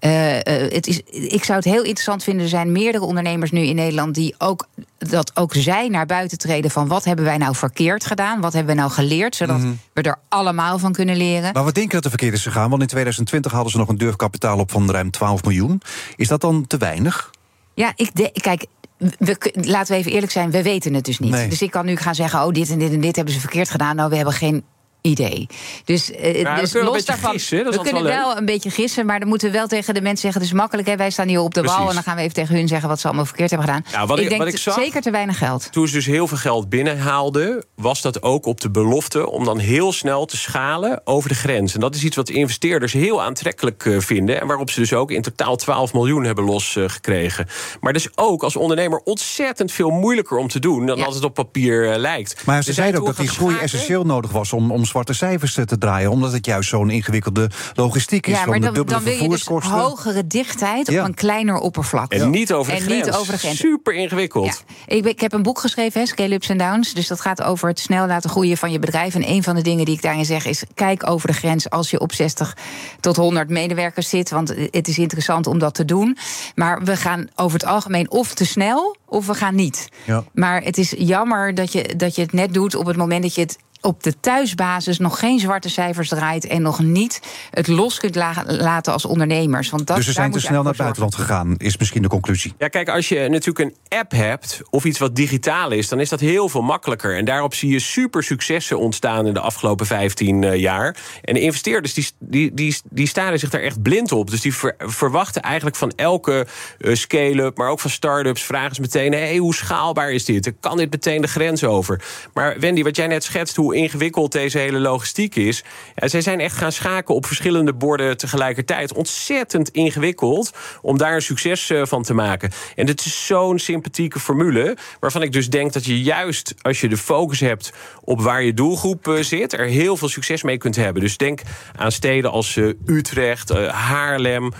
het 0.00 0.86
is, 0.86 1.00
ik 1.10 1.44
zou 1.44 1.58
het 1.58 1.68
heel 1.68 1.82
interessant 1.82 2.22
vinden. 2.22 2.42
Er 2.42 2.48
zijn 2.48 2.72
meerdere 2.72 3.04
ondernemers 3.04 3.50
nu 3.50 3.60
in 3.60 3.76
Nederland 3.76 4.14
die 4.14 4.34
ook 4.38 4.66
dat 4.98 5.36
ook 5.36 5.54
zij 5.54 5.88
naar 5.88 6.06
buiten 6.06 6.38
treden 6.38 6.70
van 6.70 6.88
wat 6.88 7.04
hebben 7.04 7.24
wij 7.24 7.36
nou 7.36 7.54
verkeerd 7.54 8.06
gedaan, 8.06 8.40
wat 8.40 8.52
hebben 8.52 8.74
we 8.74 8.80
nou 8.80 8.92
geleerd, 8.92 9.36
zodat 9.36 9.58
mhm. 9.58 9.72
we 9.92 10.02
er 10.02 10.18
allemaal 10.28 10.65
van 10.74 10.92
kunnen 10.92 11.16
leren. 11.16 11.52
Maar 11.52 11.64
wat 11.64 11.74
denken 11.74 11.94
dat 11.94 12.04
er 12.04 12.10
verkeerd 12.10 12.34
is 12.34 12.42
gegaan? 12.42 12.70
Want 12.70 12.82
in 12.82 12.88
2020 12.88 13.52
hadden 13.52 13.70
ze 13.70 13.78
nog 13.78 13.88
een 13.88 13.98
durfkapitaal 13.98 14.58
op 14.58 14.70
van 14.70 14.90
ruim 14.90 15.10
12 15.10 15.42
miljoen. 15.42 15.80
Is 16.16 16.28
dat 16.28 16.40
dan 16.40 16.66
te 16.66 16.76
weinig? 16.76 17.30
Ja, 17.74 17.92
ik 17.96 18.10
de, 18.14 18.30
kijk, 18.32 18.66
we, 18.98 19.52
laten 19.54 19.92
we 19.92 19.98
even 19.98 20.12
eerlijk 20.12 20.32
zijn, 20.32 20.50
we 20.50 20.62
weten 20.62 20.94
het 20.94 21.04
dus 21.04 21.18
niet. 21.18 21.50
Dus 21.50 21.62
ik 21.62 21.70
kan 21.70 21.86
nu 21.86 21.96
gaan 21.96 22.14
zeggen, 22.14 22.44
oh, 22.44 22.52
dit 22.52 22.70
en 22.70 22.78
dit 22.78 22.92
en 22.92 23.00
dit 23.00 23.16
hebben 23.16 23.34
ze 23.34 23.40
verkeerd 23.40 23.70
gedaan. 23.70 23.96
Nou, 23.96 24.10
we 24.10 24.16
hebben 24.16 24.34
geen 24.34 24.64
idee. 25.06 25.46
Dus, 25.84 26.10
uh, 26.10 26.58
dus 26.58 26.72
los 26.72 27.04
daarvan, 27.04 27.30
gissen, 27.30 27.70
we 27.70 27.80
kunnen 27.82 28.02
wel 28.02 28.36
een 28.36 28.44
beetje 28.44 28.70
gissen, 28.70 29.06
maar 29.06 29.20
dan 29.20 29.28
moeten 29.28 29.50
we 29.50 29.56
wel 29.56 29.66
tegen 29.66 29.94
de 29.94 30.00
mensen 30.00 30.20
zeggen: 30.20 30.40
het 30.40 30.50
is 30.50 30.56
makkelijk. 30.56 30.88
Hè? 30.88 30.96
Wij 30.96 31.10
staan 31.10 31.28
hier 31.28 31.40
op 31.40 31.54
de 31.54 31.62
wal 31.62 31.88
en 31.88 31.94
dan 31.94 32.02
gaan 32.02 32.16
we 32.16 32.22
even 32.22 32.34
tegen 32.34 32.54
hun 32.54 32.68
zeggen 32.68 32.88
wat 32.88 33.00
ze 33.00 33.06
allemaal 33.06 33.24
verkeerd 33.24 33.50
hebben 33.50 33.68
gedaan. 33.68 33.84
Ja, 33.92 34.06
wat 34.06 34.18
ik, 34.18 34.28
denk 34.28 34.42
wat 34.42 34.52
ik 34.52 34.58
zag, 34.58 34.74
zeker 34.74 35.02
te 35.02 35.10
weinig 35.10 35.38
geld. 35.38 35.72
Toen 35.72 35.88
ze 35.88 35.94
dus 35.94 36.06
heel 36.06 36.28
veel 36.28 36.36
geld 36.36 36.68
binnenhaalden, 36.68 37.64
was 37.74 38.02
dat 38.02 38.22
ook 38.22 38.46
op 38.46 38.60
de 38.60 38.70
belofte 38.70 39.30
om 39.30 39.44
dan 39.44 39.58
heel 39.58 39.92
snel 39.92 40.24
te 40.24 40.36
schalen 40.36 41.00
over 41.04 41.28
de 41.28 41.34
grens. 41.34 41.74
En 41.74 41.80
dat 41.80 41.94
is 41.94 42.04
iets 42.04 42.16
wat 42.16 42.28
investeerders 42.28 42.92
heel 42.92 43.22
aantrekkelijk 43.22 43.86
eh, 43.86 43.98
vinden 43.98 44.40
en 44.40 44.46
waarop 44.46 44.70
ze 44.70 44.80
dus 44.80 44.92
ook 44.92 45.10
in 45.10 45.22
totaal 45.22 45.56
12 45.56 45.92
miljoen 45.92 46.24
hebben 46.24 46.44
losgekregen. 46.44 47.46
maar 47.80 47.92
dus 47.92 48.08
ook 48.14 48.42
als 48.42 48.56
ondernemer 48.56 49.00
ontzettend 49.04 49.72
veel 49.72 49.90
moeilijker 49.90 50.36
om 50.36 50.48
te 50.48 50.58
doen 50.58 50.86
dan 50.86 51.02
als 51.02 51.14
het 51.14 51.24
op 51.24 51.34
papier 51.34 51.90
uh, 51.90 51.96
lijkt. 51.96 52.44
Maar 52.46 52.62
ze 52.62 52.72
zeiden 52.72 53.00
ook 53.00 53.06
dat 53.06 53.16
die 53.16 53.28
groei 53.28 53.56
essentieel 53.58 54.04
nodig 54.04 54.30
was 54.30 54.52
om, 54.52 54.70
om 54.70 54.84
zwarte 54.96 55.26
cijfers 55.26 55.54
te 55.54 55.78
draaien. 55.78 56.10
Omdat 56.10 56.32
het 56.32 56.46
juist 56.46 56.68
zo'n 56.68 56.90
ingewikkelde 56.90 57.50
logistiek 57.74 58.26
is. 58.26 58.38
Ja, 58.38 58.46
maar 58.46 58.60
dan, 58.60 58.74
de 58.74 58.84
dan 58.84 59.02
wil 59.02 59.22
je 59.22 59.28
dus 59.28 59.44
hogere 59.44 60.26
dichtheid 60.26 60.88
op 60.88 60.94
een 60.94 61.14
kleiner 61.14 61.58
oppervlak. 61.58 62.12
En 62.12 62.30
niet 62.30 62.52
over 62.52 62.72
de, 62.72 62.78
en 62.78 62.84
grens. 62.84 63.04
Niet 63.04 63.14
over 63.14 63.32
de 63.32 63.38
grens. 63.38 63.58
Super 63.58 63.94
ingewikkeld. 63.94 64.64
Ik, 64.86 65.04
ik, 65.04 65.20
heb 65.20 65.32
een 65.32 65.42
boek 65.42 65.58
geschreven, 65.58 66.06
Scale 66.06 66.34
Ups 66.34 66.50
and 66.50 66.58
Downs. 66.58 66.94
Dus 66.94 67.06
dat 67.06 67.20
gaat 67.20 67.42
over 67.42 67.68
het 67.68 67.80
snel 67.80 68.06
laten 68.06 68.30
groeien 68.30 68.56
van 68.56 68.72
je 68.72 68.78
bedrijf. 68.78 69.14
En 69.14 69.28
een 69.28 69.42
van 69.42 69.54
de 69.54 69.62
dingen 69.62 69.84
die 69.84 69.94
ik 69.94 70.02
daarin 70.02 70.24
zeg 70.24 70.46
is... 70.46 70.62
kijk 70.74 71.10
over 71.10 71.28
de 71.28 71.34
grens 71.34 71.70
als 71.70 71.90
je 71.90 72.00
op 72.00 72.12
60 72.12 72.56
tot 73.00 73.16
100 73.16 73.48
medewerkers 73.48 74.08
zit. 74.08 74.30
Want 74.30 74.54
het 74.70 74.88
is 74.88 74.98
interessant 74.98 75.46
om 75.46 75.58
dat 75.58 75.74
te 75.74 75.84
doen. 75.84 76.16
Maar 76.54 76.84
we 76.84 76.96
gaan 76.96 77.28
over 77.34 77.58
het 77.58 77.68
algemeen 77.68 78.10
of 78.10 78.34
te 78.34 78.46
snel 78.46 78.96
of 79.06 79.26
we 79.26 79.34
gaan 79.34 79.54
niet. 79.54 79.88
Ja. 80.04 80.24
Maar 80.34 80.62
het 80.62 80.78
is 80.78 80.94
jammer 80.98 81.54
dat 81.54 81.72
je, 81.72 81.94
dat 81.96 82.14
je 82.14 82.22
het 82.22 82.32
net 82.32 82.54
doet 82.54 82.74
op 82.74 82.86
het 82.86 82.96
moment 82.96 83.22
dat 83.22 83.34
je 83.34 83.40
het 83.40 83.58
op 83.86 84.02
de 84.02 84.20
thuisbasis 84.20 84.98
nog 84.98 85.18
geen 85.18 85.38
zwarte 85.38 85.68
cijfers 85.68 86.08
draait 86.08 86.46
en 86.46 86.62
nog 86.62 86.80
niet 86.80 87.20
het 87.50 87.68
los 87.68 87.98
kunt 87.98 88.14
laten 88.46 88.92
als 88.92 89.04
ondernemers. 89.04 89.70
Want 89.70 89.86
dat, 89.86 89.96
dus 89.96 90.04
ze 90.04 90.12
zijn 90.12 90.30
te 90.30 90.40
snel 90.40 90.62
naar 90.62 90.72
het 90.72 90.76
buitenland 90.76 91.14
gegaan, 91.14 91.54
is 91.56 91.76
misschien 91.76 92.02
de 92.02 92.08
conclusie. 92.08 92.54
Ja, 92.58 92.68
kijk, 92.68 92.88
als 92.88 93.08
je 93.08 93.28
natuurlijk 93.28 93.58
een 93.58 93.98
app 93.98 94.10
hebt 94.10 94.60
of 94.70 94.84
iets 94.84 94.98
wat 94.98 95.16
digitaal 95.16 95.70
is, 95.70 95.88
dan 95.88 96.00
is 96.00 96.08
dat 96.08 96.20
heel 96.20 96.48
veel 96.48 96.62
makkelijker. 96.62 97.16
En 97.16 97.24
daarop 97.24 97.54
zie 97.54 97.70
je 97.70 97.78
super 97.78 98.22
successen 98.22 98.78
ontstaan 98.78 99.26
in 99.26 99.34
de 99.34 99.40
afgelopen 99.40 99.86
15 99.86 100.44
eh, 100.44 100.60
jaar. 100.60 100.96
En 101.22 101.34
de 101.34 101.40
investeerders 101.40 101.94
die, 101.94 102.06
die, 102.18 102.54
die, 102.54 102.76
die 102.90 103.08
staren 103.08 103.38
zich 103.38 103.50
daar 103.50 103.60
echt 103.60 103.82
blind 103.82 104.12
op. 104.12 104.30
Dus 104.30 104.40
die 104.40 104.54
verwachten 104.78 105.42
eigenlijk 105.42 105.76
van 105.76 105.92
elke 105.96 106.46
uh, 106.78 106.94
scale-up, 106.94 107.56
maar 107.56 107.68
ook 107.68 107.80
van 107.80 107.90
start-ups, 107.90 108.42
vragen 108.42 108.74
ze 108.74 108.80
meteen: 108.80 109.12
hey, 109.12 109.36
hoe 109.36 109.54
schaalbaar 109.54 110.12
is 110.12 110.24
dit? 110.24 110.52
Kan 110.60 110.76
dit 110.76 110.90
meteen 110.90 111.20
de 111.20 111.28
grens 111.28 111.64
over? 111.64 112.04
Maar 112.34 112.60
Wendy, 112.60 112.82
wat 112.82 112.96
jij 112.96 113.06
net 113.06 113.24
schetst, 113.24 113.56
hoe 113.56 113.75
ingewikkeld 113.76 114.32
deze 114.32 114.58
hele 114.58 114.78
logistiek 114.78 115.34
is. 115.34 115.64
Ja, 115.94 116.08
zij 116.08 116.20
zijn 116.20 116.40
echt 116.40 116.56
gaan 116.56 116.72
schaken 116.72 117.14
op 117.14 117.26
verschillende 117.26 117.74
borden 117.74 118.16
tegelijkertijd. 118.16 118.94
Ontzettend 118.94 119.68
ingewikkeld 119.68 120.50
om 120.82 120.98
daar 120.98 121.14
een 121.14 121.22
succes 121.22 121.70
eh, 121.70 121.82
van 121.84 122.02
te 122.02 122.14
maken. 122.14 122.50
En 122.74 122.86
het 122.86 123.04
is 123.04 123.26
zo'n 123.26 123.58
sympathieke 123.58 124.20
formule. 124.20 124.76
Waarvan 125.00 125.22
ik 125.22 125.32
dus 125.32 125.50
denk 125.50 125.72
dat 125.72 125.84
je 125.84 126.02
juist 126.02 126.54
als 126.62 126.80
je 126.80 126.88
de 126.88 126.96
focus 126.96 127.40
hebt 127.40 127.72
op 128.04 128.20
waar 128.20 128.42
je 128.42 128.54
doelgroep 128.54 129.08
eh, 129.08 129.22
zit, 129.22 129.52
er 129.52 129.66
heel 129.66 129.96
veel 129.96 130.08
succes 130.08 130.42
mee 130.42 130.58
kunt 130.58 130.76
hebben. 130.76 131.02
Dus 131.02 131.16
denk 131.16 131.40
aan 131.76 131.92
steden 131.92 132.30
als 132.30 132.58
Utrecht, 132.86 133.48
Haarlem, 133.68 134.52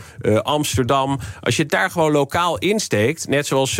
Amsterdam. 0.42 1.18
Als 1.40 1.56
je 1.56 1.62
het 1.62 1.70
daar 1.70 1.90
gewoon 1.90 2.12
lokaal 2.12 2.58
insteekt, 2.58 3.28
net 3.28 3.46
zoals 3.46 3.73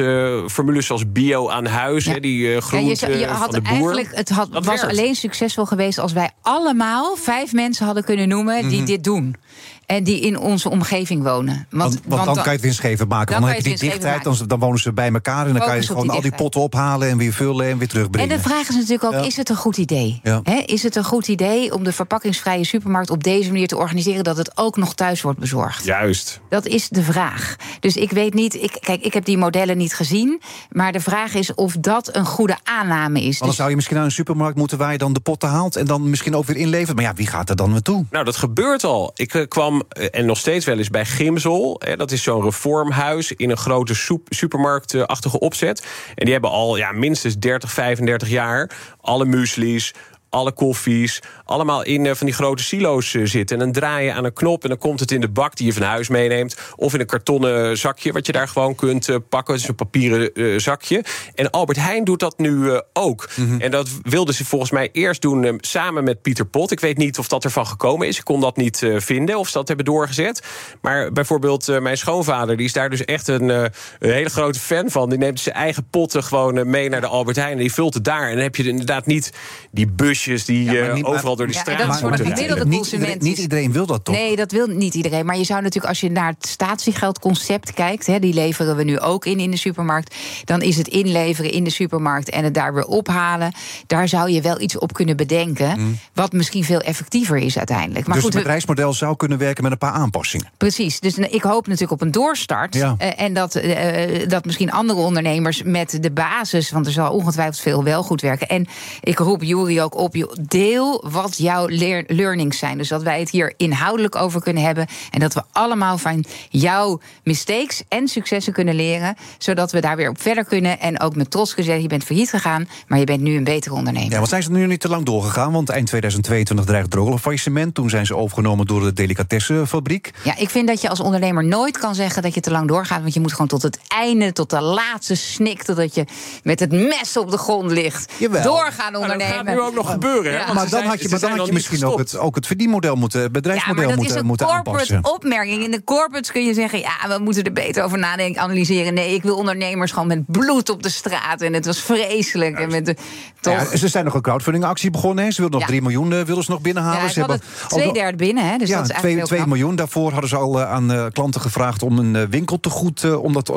formules 0.47 0.87
zoals 0.87 1.13
bio 1.13 1.49
aan 1.49 1.67
huis, 1.67 2.05
ja. 2.05 2.19
die 2.19 2.61
groente 2.61 3.07
ja, 3.07 3.13
je, 3.13 3.19
je 3.19 3.27
had 3.27 3.39
van 3.39 3.51
de 3.51 3.61
boer. 3.61 3.73
Eigenlijk, 3.73 4.11
het 4.15 4.29
had, 4.29 4.49
was 4.65 4.83
alleen 4.83 5.16
succesvol 5.17 5.67
geweest 5.67 5.99
als 5.99 6.13
wij 6.13 6.31
allemaal 6.43 7.17
vijf 7.17 7.53
mensen 7.53 7.87
hadden 7.87 8.05
kunnen 8.05 8.29
noemen 8.29 8.69
die 8.69 8.77
mhm. 8.77 8.87
dit 8.87 9.05
doen. 9.05 9.37
En 9.87 10.05
die 10.05 10.21
in 10.21 10.39
onze 10.39 10.71
omgeving 10.71 11.23
wonen. 11.23 11.67
Want, 11.71 11.93
want, 11.93 12.05
want 12.07 12.25
dan, 12.25 12.35
kan 12.35 12.45
je 12.45 12.51
het 12.51 12.61
winstgevend 12.61 13.09
maken. 13.09 13.33
Dan, 13.33 13.41
dan 13.41 13.51
heb 13.51 13.59
je 13.59 13.69
die 13.69 13.79
dichtheid, 13.79 14.25
dan, 14.25 14.37
dan, 14.47 14.59
wonen 14.59 14.79
ze 14.79 14.93
bij 14.93 15.13
elkaar... 15.13 15.47
en 15.47 15.53
dan 15.53 15.67
kan 15.67 15.77
je 15.77 15.83
gewoon 15.83 16.11
al 16.11 16.21
die 16.21 16.35
potten 16.35 16.61
ophalen 16.61 17.09
en 17.09 17.19
weer 17.19 17.33
vullen 17.33 17.67
en 17.67 17.79
weer 17.79 17.89
terugbrengen. 17.89 18.31
En 18.31 18.37
de 18.37 18.43
vraag 18.43 18.69
is 18.69 18.75
natuurlijk 18.75 19.05
ook, 19.05 19.25
is 19.25 19.37
het 19.37 19.49
een 19.49 19.57
goed 19.57 19.77
idee? 19.77 20.21
is 20.65 20.83
het 20.83 20.97
een 20.97 21.05
goed 21.05 21.29
idee 21.29 21.75
om 21.75 21.85
de 21.85 21.93
verpakkingsvrije 21.93 22.65
supermarkt... 22.65 23.11
op 23.11 23.25
deze 23.25 23.51
manier 23.51 23.67
te 23.67 23.77
organiseren 23.77 24.25
dat 24.25 24.37
het 24.37 24.51
ook 24.55 24.77
nog 24.77 24.95
thuis 24.95 25.23
wordt 25.23 25.39
bezorgd? 25.39 25.85
Juist. 25.85 26.41
Dat 26.49 26.67
is 26.67 26.89
de 26.89 27.03
vraag. 27.03 27.57
Dus 27.81 27.97
ik 27.97 28.11
weet 28.11 28.35
niet... 28.35 28.55
Ik, 28.55 28.77
kijk, 28.81 29.03
ik 29.03 29.15
heb 29.15 29.25
die 29.25 29.39
modellen 29.39 29.77
niet 29.77 29.95
gezien... 29.95 30.41
maar 30.71 30.93
de 30.93 31.01
vraag 31.01 31.35
is 31.35 31.55
of 31.55 31.77
dat 31.81 32.17
een 32.17 32.27
goede 32.27 32.57
aanname 32.63 33.23
is. 33.23 33.39
Dan 33.39 33.49
dus 33.49 33.57
zou 33.57 33.69
je 33.69 33.75
misschien 33.75 33.97
naar 33.97 34.05
een 34.05 34.11
supermarkt 34.11 34.57
moeten... 34.57 34.79
waar 34.79 34.93
je 34.93 34.99
dan 34.99 35.13
de 35.13 35.21
potten 35.21 35.49
haalt 35.49 35.77
en 35.77 35.87
dan 35.87 36.11
misschien 36.11 36.37
ook 36.37 36.45
weer 36.45 36.57
inlevert. 36.57 36.97
Maar 36.97 37.05
ja, 37.05 37.15
wie 37.15 37.27
gaat 37.27 37.51
er 37.51 37.57
dan 37.57 37.71
naartoe? 37.71 38.05
Nou, 38.11 38.25
dat 38.25 38.37
gebeurt 38.37 38.85
al. 38.85 39.11
Ik 39.15 39.35
eh, 39.35 39.49
kwam, 39.49 39.76
eh, 39.89 40.07
en 40.11 40.27
nog 40.27 40.39
steeds 40.39 40.65
wel 40.65 40.79
eens, 40.79 40.91
bij 40.91 41.05
Gimsel. 41.05 41.81
dat 41.97 42.13
is 42.13 42.23
zo'n 42.23 42.43
reformhuis 42.43 43.33
in 43.33 43.51
een 43.51 43.57
grote 43.57 43.95
supermarktachtige 44.29 45.39
opzet. 45.39 45.87
En 46.15 46.25
die 46.25 46.33
hebben 46.33 46.51
al 46.51 46.77
ja, 46.77 46.93
minstens 46.93 47.39
30, 47.39 47.73
35 47.73 48.29
jaar 48.29 48.71
alle 49.01 49.25
muesli's, 49.25 49.95
alle 50.31 50.53
koffies, 50.53 51.23
allemaal 51.45 51.83
in 51.83 52.07
eh, 52.07 52.15
van 52.15 52.27
die 52.27 52.35
grote 52.35 52.63
silo's 52.63 53.15
eh, 53.15 53.23
zitten. 53.25 53.59
En 53.59 53.65
dan 53.65 53.73
draai 53.73 54.05
je 54.05 54.13
aan 54.13 54.25
een 54.25 54.33
knop 54.33 54.63
en 54.63 54.69
dan 54.69 54.79
komt 54.79 55.01
het 55.01 55.11
in 55.11 55.21
de 55.21 55.29
bak 55.29 55.57
die 55.57 55.67
je 55.67 55.73
van 55.73 55.83
huis 55.83 56.09
meeneemt. 56.09 56.57
Of 56.77 56.95
in 56.95 57.01
een 57.01 57.07
kartonnen 57.07 57.79
zakje 57.79 58.13
wat 58.13 58.27
je 58.27 58.33
daar 58.33 58.49
gewoon 58.49 58.75
kunt 58.75 59.09
eh, 59.09 59.17
pakken. 59.29 59.55
Het 59.55 59.63
is 59.63 59.69
een 59.69 59.75
papieren 59.75 60.61
zakje. 60.61 61.05
En 61.35 61.51
Albert 61.51 61.79
Heijn 61.79 62.05
doet 62.05 62.21
dat 62.21 62.39
nu 62.39 62.81
ook. 62.93 63.29
Mhm. 63.35 63.61
En 63.61 63.71
dat 63.71 63.89
wilden 64.03 64.35
ze 64.35 64.45
volgens 64.45 64.71
mij 64.71 64.89
eerst 64.93 65.23
doen 65.23 65.59
samen 65.61 66.05
met 66.05 66.23
Pieter 66.23 66.47
Pot. 66.47 66.71
Ik 66.71 66.81
weet 66.81 66.97
niet 66.97 67.19
of 67.19 67.29
dat 67.29 67.45
ervan 67.45 67.67
gekomen 67.67 68.07
is. 68.07 68.19
Ik 68.19 68.25
kon 68.25 68.41
dat 68.41 68.57
niet 68.57 68.87
vinden 68.97 69.39
of 69.39 69.47
ze 69.47 69.53
dat 69.53 69.69
hebben 69.69 69.87
doorgezet. 69.87 70.43
Maar 70.81 71.13
bijvoorbeeld 71.13 71.81
mijn 71.81 71.99
schoonvader, 71.99 72.57
die 72.57 72.67
is 72.67 72.73
daar 72.73 72.91
dus 72.91 73.05
echt 73.05 73.29
een, 73.29 73.49
een 73.49 73.71
hele 73.99 74.31
grote 74.31 74.61
fan 74.61 74.91
van. 74.91 75.09
Die 75.09 75.19
neemt 75.19 75.41
zijn 75.41 75.55
eigen 75.55 75.89
potten 75.91 76.23
gewoon 76.23 76.71
mee 76.71 76.89
naar 76.89 77.01
de 77.01 77.07
Albert 77.07 77.37
Heijn. 77.37 77.53
En 77.53 77.59
die 77.59 77.73
vult 77.73 77.95
het 77.95 78.05
daar. 78.05 78.29
En 78.29 78.35
dan 78.35 78.43
heb 78.43 78.57
je 78.57 78.69
inderdaad 78.69 79.07
niet 79.07 79.33
die 79.71 79.87
die 80.25 80.71
ja, 80.71 80.93
niet, 80.93 81.05
overal 81.05 81.37
door 81.37 81.47
de 81.47 81.53
straat 81.53 81.79
ja, 81.79 81.87
dat 81.87 82.21
is 82.21 82.21
gemiddelde 82.21 82.69
consument. 82.69 83.23
Niet, 83.23 83.39
iedereen 83.39 83.73
wil 83.73 83.87
dat 83.87 84.05
toch? 84.05 84.15
Nee, 84.15 84.37
dat 84.37 84.53
wil 84.53 84.67
niet 84.67 84.95
iedereen. 84.95 85.27
Maar 85.27 85.37
je 85.37 85.45
zou 85.45 85.63
natuurlijk, 85.63 85.93
als 85.93 86.01
je 86.01 86.11
naar 86.11 86.33
het 86.39 86.47
statiegeldconcept 86.47 87.73
kijkt... 87.73 88.07
Hè, 88.07 88.19
die 88.19 88.35
leveren 88.35 88.77
we 88.77 88.85
nu 88.85 89.01
ook 89.01 89.27
in 89.27 89.39
in 89.41 89.51
de 89.51 89.57
supermarkt... 89.57 90.15
dan 90.45 90.63
is 90.63 90.77
het 90.77 90.89
inleveren 90.89 91.51
in 91.51 91.65
de 91.65 91.71
supermarkt 91.71 92.31
en 92.31 92.45
het 92.45 92.55
daar 92.55 92.75
weer 92.75 92.87
ophalen... 92.87 93.53
daar 93.87 94.09
zou 94.09 94.31
je 94.31 94.41
wel 94.41 94.61
iets 94.61 94.79
op 94.79 94.93
kunnen 94.93 95.17
bedenken... 95.17 95.81
Mm. 95.81 95.99
wat 96.13 96.33
misschien 96.33 96.65
veel 96.65 96.81
effectiever 96.81 97.37
is 97.37 97.59
uiteindelijk. 97.59 98.07
Maar 98.07 98.15
dus 98.15 98.25
goed, 98.25 98.33
het 98.33 98.43
bedrijfsmodel 98.43 98.93
zou 98.93 99.17
kunnen 99.17 99.39
werken 99.39 99.63
met 99.63 99.73
een 99.73 99.79
paar 99.79 99.93
aanpassingen? 99.93 100.51
Precies. 100.57 101.01
Dus 101.01 101.19
ik 101.19 101.43
hoop 101.43 101.67
natuurlijk 101.67 101.93
op 101.93 102.01
een 102.01 102.13
doorstart. 102.13 102.77
Uh, 102.77 102.93
en 103.17 103.35
dat, 103.35 103.57
uh, 103.57 104.29
dat 104.29 104.45
misschien 104.45 104.73
andere 104.73 105.01
ondernemers 105.01 105.63
met 105.63 105.99
de 106.01 106.11
basis... 106.11 106.71
want 106.71 106.87
er 106.87 106.93
zal 106.93 107.13
ongetwijfeld 107.13 107.61
veel 107.61 107.85
wel 107.85 108.03
goed 108.03 108.21
werken. 108.21 108.49
En 108.49 108.67
ik 109.01 109.19
roep 109.19 109.43
Jury 109.43 109.81
ook 109.81 109.97
op 109.97 110.06
deel 110.41 111.05
wat 111.11 111.39
jouw 111.39 111.69
learnings 112.07 112.59
zijn. 112.59 112.79
Dus 112.79 112.89
dat 112.89 113.03
wij 113.03 113.19
het 113.19 113.31
hier 113.31 113.55
inhoudelijk 113.57 114.17
over 114.17 114.41
kunnen 114.41 114.63
hebben. 114.63 114.87
En 115.11 115.21
dat 115.21 115.35
we 115.35 115.43
allemaal 115.53 115.99
van 115.99 116.25
jouw 116.49 117.01
mistakes 117.23 117.83
en 117.89 118.09
successen 118.09 118.53
kunnen 118.53 118.75
leren. 118.75 119.17
Zodat 119.39 119.73
we 119.73 119.81
daar 119.81 119.97
weer 119.97 120.09
op 120.09 120.21
verder 120.21 120.45
kunnen. 120.45 120.81
En 120.81 121.01
ook 121.01 121.17
met 121.17 121.31
trots 121.31 121.53
gezegd, 121.53 121.83
je 121.83 121.89
bent 121.89 122.05
failliet 122.05 122.31
gegaan, 122.31 122.69
maar 122.87 122.99
je 122.99 123.05
bent 123.05 123.21
nu 123.21 123.37
een 123.37 123.45
betere 123.45 123.75
ondernemer. 123.75 124.13
Ja, 124.13 124.21
wat 124.21 124.29
zijn 124.29 124.43
ze 124.43 124.51
nu 124.51 124.67
niet 124.67 124.81
te 124.81 124.89
lang 124.89 125.05
doorgegaan? 125.05 125.53
Want 125.53 125.69
eind 125.69 125.87
2022 125.87 126.67
dreigt 126.67 126.93
er 126.93 127.01
ook 127.01 127.09
een 127.09 127.19
faillissement. 127.19 127.75
Toen 127.75 127.91
zijn 127.91 128.07
ze 128.07 128.17
overgenomen 128.17 128.67
door 128.67 128.81
de 128.81 128.93
delicatessenfabriek. 128.93 130.11
Ja, 130.25 130.37
ik 130.37 130.51
vind 130.51 130.69
dat 130.69 130.81
je 130.81 130.89
als 130.89 131.01
ondernemer 131.01 131.45
nooit 131.45 131.79
kan 131.79 131.95
zeggen 131.95 132.23
dat 132.23 132.35
je 132.35 132.41
te 132.41 132.51
lang 132.51 132.69
doorgaat. 132.69 133.01
Want 133.01 133.15
je 133.15 133.21
moet 133.21 133.33
gewoon 133.33 133.47
tot 133.47 133.63
het 133.63 133.79
einde, 133.89 134.33
tot 134.33 134.51
de 134.51 134.61
laatste 134.61 135.15
snik, 135.15 135.63
totdat 135.63 135.95
je 135.95 136.05
met 136.43 136.61
het 136.61 136.73
mes 136.73 137.17
op 137.17 137.31
de 137.31 137.39
grond 137.39 137.71
ligt. 137.71 138.13
Jawel. 138.19 138.43
Doorgaan 138.43 138.95
ondernemen. 138.95 139.19
dat 139.19 139.37
gaat 139.37 139.55
nu 139.55 139.61
ook 139.61 139.75
nog 139.75 139.96
gebeuren. 140.01 140.33
Ja. 140.33 140.53
Maar 140.53 140.69
dan 140.69 140.85
had 140.85 141.03
je, 141.03 141.09
maar 141.09 141.21
dan 141.21 141.39
had 141.39 141.47
je 141.47 141.53
misschien 141.53 141.85
ook 141.85 141.99
het, 141.99 142.19
ook 142.19 142.35
het 142.35 142.47
verdienmodel 142.47 142.97
moeten, 142.97 143.21
het 143.21 143.33
bedrijfsmodel 143.33 143.89
ja, 143.89 143.97
moeten, 143.97 144.27
moeten 144.27 144.47
aanpassen. 144.47 144.95
Dat 144.95 145.05
is 145.05 145.11
een 145.11 145.15
opmerking. 145.15 145.65
In 145.65 145.71
de 145.71 145.85
corporates 145.85 146.33
kun 146.33 146.45
je 146.45 146.55
zeggen, 146.55 146.79
ja, 146.79 147.09
we 147.09 147.19
moeten 147.23 147.45
er 147.45 147.53
beter 147.53 147.85
over 147.85 147.99
nadenken, 147.99 148.43
analyseren. 148.43 148.95
Nee, 148.95 149.15
ik 149.15 149.23
wil 149.23 149.37
ondernemers 149.37 149.93
gewoon 149.93 150.09
met 150.09 150.27
bloed 150.27 150.71
op 150.71 150.83
de 150.83 150.89
straat. 150.89 151.41
En 151.41 151.53
het 151.53 151.67
was 151.67 151.81
vreselijk. 151.81 152.59
En 152.59 152.71
met 152.71 152.87
de, 152.87 152.97
toch... 153.41 153.71
Ja, 153.71 153.77
ze 153.77 153.89
zijn 153.89 154.05
nog 154.05 154.15
een 154.15 154.23
crowdfundingactie 154.23 154.91
begonnen. 154.91 155.25
Hè. 155.25 155.31
Ze 155.31 155.41
wilden 155.41 155.59
nog 155.59 155.69
3 155.69 155.83
miljoen 155.83 156.13
uh, 156.13 156.23
wilden 156.23 156.45
ze 156.45 156.51
nog 156.51 156.61
binnenhalen. 156.61 157.03
Ja, 157.03 157.09
ze, 157.09 157.19
hebben 157.19 157.41
twee 157.69 157.93
derde 157.93 158.17
binnen. 158.17 158.49
Hè, 158.49 158.57
dus 158.57 158.69
ja, 158.69 158.81
dat 158.81 158.91
is 158.91 158.97
2, 158.97 159.23
2 159.23 159.47
miljoen. 159.47 159.77
Daarvoor 159.77 160.13
hadden 160.13 160.29
ze 160.31 160.37
al 160.37 160.61
uh, 160.61 160.71
aan 160.71 160.93
uh, 160.93 161.05
klanten 161.13 161.41
gevraagd 161.41 161.83
om 161.83 161.99
een 161.99 162.31
winkel 162.31 162.61
te 162.61 162.71
goed 162.71 163.17
om 163.17 163.33
dat 163.33 163.53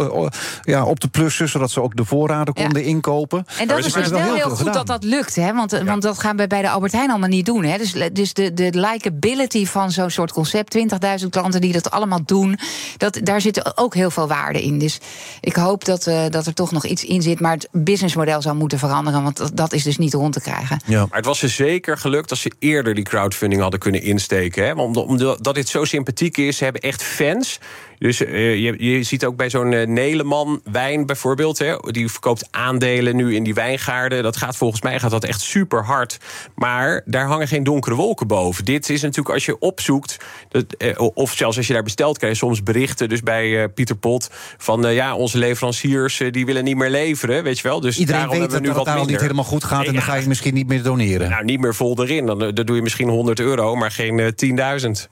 ja, 0.61 0.85
op 0.85 0.99
te 0.99 1.07
plussen, 1.07 1.49
zodat 1.49 1.71
ze 1.71 1.81
ook 1.81 1.95
de 1.95 2.05
voorraden 2.05 2.53
konden 2.53 2.83
inkopen. 2.83 3.45
En 3.59 3.67
dat 3.67 3.77
is 3.77 3.93
dus 3.93 4.07
wel 4.07 4.19
heel, 4.19 4.35
heel 4.35 4.49
goed 4.49 4.73
dat 4.73 4.87
dat 4.87 5.03
lukt. 5.03 5.35
Hè? 5.35 5.53
Want, 5.53 5.71
want 5.71 6.01
dat 6.01 6.17
gaan 6.29 6.37
we 6.37 6.47
bij 6.47 6.61
de 6.61 6.69
Albert 6.69 6.91
Heijn 6.91 7.09
allemaal 7.09 7.29
niet 7.29 7.45
doen. 7.45 7.63
Hè? 7.63 7.77
Dus, 7.77 7.93
dus 8.13 8.33
de, 8.33 8.53
de 8.53 8.69
likability 8.73 9.65
van 9.65 9.91
zo'n 9.91 10.09
soort 10.09 10.31
concept, 10.31 10.77
20.000 11.21 11.27
klanten 11.29 11.61
die 11.61 11.71
dat 11.71 11.91
allemaal 11.91 12.19
doen, 12.25 12.59
dat, 12.97 13.19
daar 13.23 13.41
zit 13.41 13.77
ook 13.77 13.93
heel 13.93 14.11
veel 14.11 14.27
waarde 14.27 14.63
in. 14.63 14.79
Dus 14.79 14.99
ik 15.41 15.55
hoop 15.55 15.85
dat, 15.85 16.07
uh, 16.07 16.25
dat 16.29 16.45
er 16.45 16.53
toch 16.53 16.71
nog 16.71 16.85
iets 16.85 17.03
in 17.03 17.21
zit. 17.21 17.39
Maar 17.39 17.53
het 17.53 17.67
businessmodel 17.71 18.41
zou 18.41 18.55
moeten 18.55 18.79
veranderen, 18.79 19.23
want 19.23 19.37
dat, 19.37 19.51
dat 19.57 19.73
is 19.73 19.83
dus 19.83 19.97
niet 19.97 20.13
rond 20.13 20.33
te 20.33 20.41
krijgen. 20.41 20.81
Ja. 20.85 20.99
Maar 20.99 21.17
het 21.17 21.25
was 21.25 21.39
ze 21.39 21.47
zeker 21.47 21.97
gelukt 21.97 22.29
als 22.29 22.41
ze 22.41 22.51
eerder 22.59 22.95
die 22.95 23.03
crowdfunding 23.03 23.61
hadden 23.61 23.79
kunnen 23.79 24.01
insteken. 24.01 24.65
Hè? 24.65 24.71
Omdat 24.71 25.55
dit 25.55 25.69
zo 25.69 25.85
sympathiek 25.85 26.37
is, 26.37 26.57
ze 26.57 26.63
hebben 26.63 26.81
echt 26.81 27.03
fans. 27.03 27.59
Dus 27.99 28.21
uh, 28.21 28.55
je, 28.55 28.75
je 28.77 29.03
ziet 29.03 29.25
ook 29.25 29.35
bij 29.35 29.49
zo'n 29.49 29.71
uh, 29.71 29.87
Neleman 29.87 30.61
wijn 30.63 31.05
bijvoorbeeld. 31.05 31.57
Hè, 31.57 31.75
die 31.77 32.11
verkoopt 32.11 32.47
aandelen 32.51 33.15
nu 33.15 33.35
in 33.35 33.43
die 33.43 33.53
wijngaarden. 33.53 34.23
Dat 34.23 34.37
gaat 34.37 34.57
volgens 34.57 34.81
mij 34.81 34.99
gaat 34.99 35.11
dat 35.11 35.23
echt 35.23 35.41
super 35.41 35.85
hard. 35.85 36.17
Maar 36.55 37.01
daar 37.05 37.25
hangen 37.25 37.47
geen 37.47 37.63
donkere 37.63 37.95
wolken 37.95 38.27
boven. 38.27 38.65
Dit 38.65 38.89
is 38.89 39.01
natuurlijk 39.01 39.35
als 39.35 39.45
je 39.45 39.59
opzoekt. 39.59 40.17
Dat, 40.49 40.65
uh, 40.77 41.09
of 41.13 41.33
zelfs 41.33 41.57
als 41.57 41.67
je 41.67 41.73
daar 41.73 41.83
bestelt, 41.83 42.17
krijg 42.17 42.33
je 42.33 42.39
soms 42.39 42.63
berichten. 42.63 43.09
Dus 43.09 43.21
bij 43.21 43.69
Pieter 43.69 43.95
Pot. 43.95 44.29
Van 44.57 44.93
ja, 44.93 45.15
onze 45.15 45.37
leveranciers 45.37 46.21
die 46.31 46.45
willen 46.45 46.63
niet 46.63 46.77
meer 46.77 46.89
leveren. 46.89 47.43
Weet 47.43 47.59
je 47.59 47.67
wel. 47.67 47.79
Dus 47.79 47.97
Iedereen 47.97 48.21
daarom 48.21 48.39
weet 48.39 48.51
dat, 48.51 48.61
nu 48.61 48.67
dat 48.67 48.75
het 48.75 48.85
daar 48.85 49.05
niet 49.05 49.21
helemaal 49.21 49.43
goed 49.43 49.63
gaat. 49.63 49.85
en 49.85 49.93
dan 49.93 50.01
ga 50.01 50.15
je 50.15 50.27
misschien 50.27 50.53
niet 50.53 50.67
meer 50.67 50.83
doneren. 50.83 51.29
Nou, 51.29 51.43
niet 51.43 51.59
meer 51.59 51.75
vol 51.75 52.03
erin. 52.03 52.25
Dan, 52.25 52.39
dan 52.39 52.65
doe 52.65 52.75
je 52.75 52.81
misschien 52.81 53.09
100 53.09 53.39
euro, 53.39 53.75
maar 53.75 53.91
geen 53.91 54.33
10.000. 54.45 55.09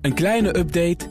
Een 0.00 0.14
kleine 0.14 0.58
update 0.58 1.10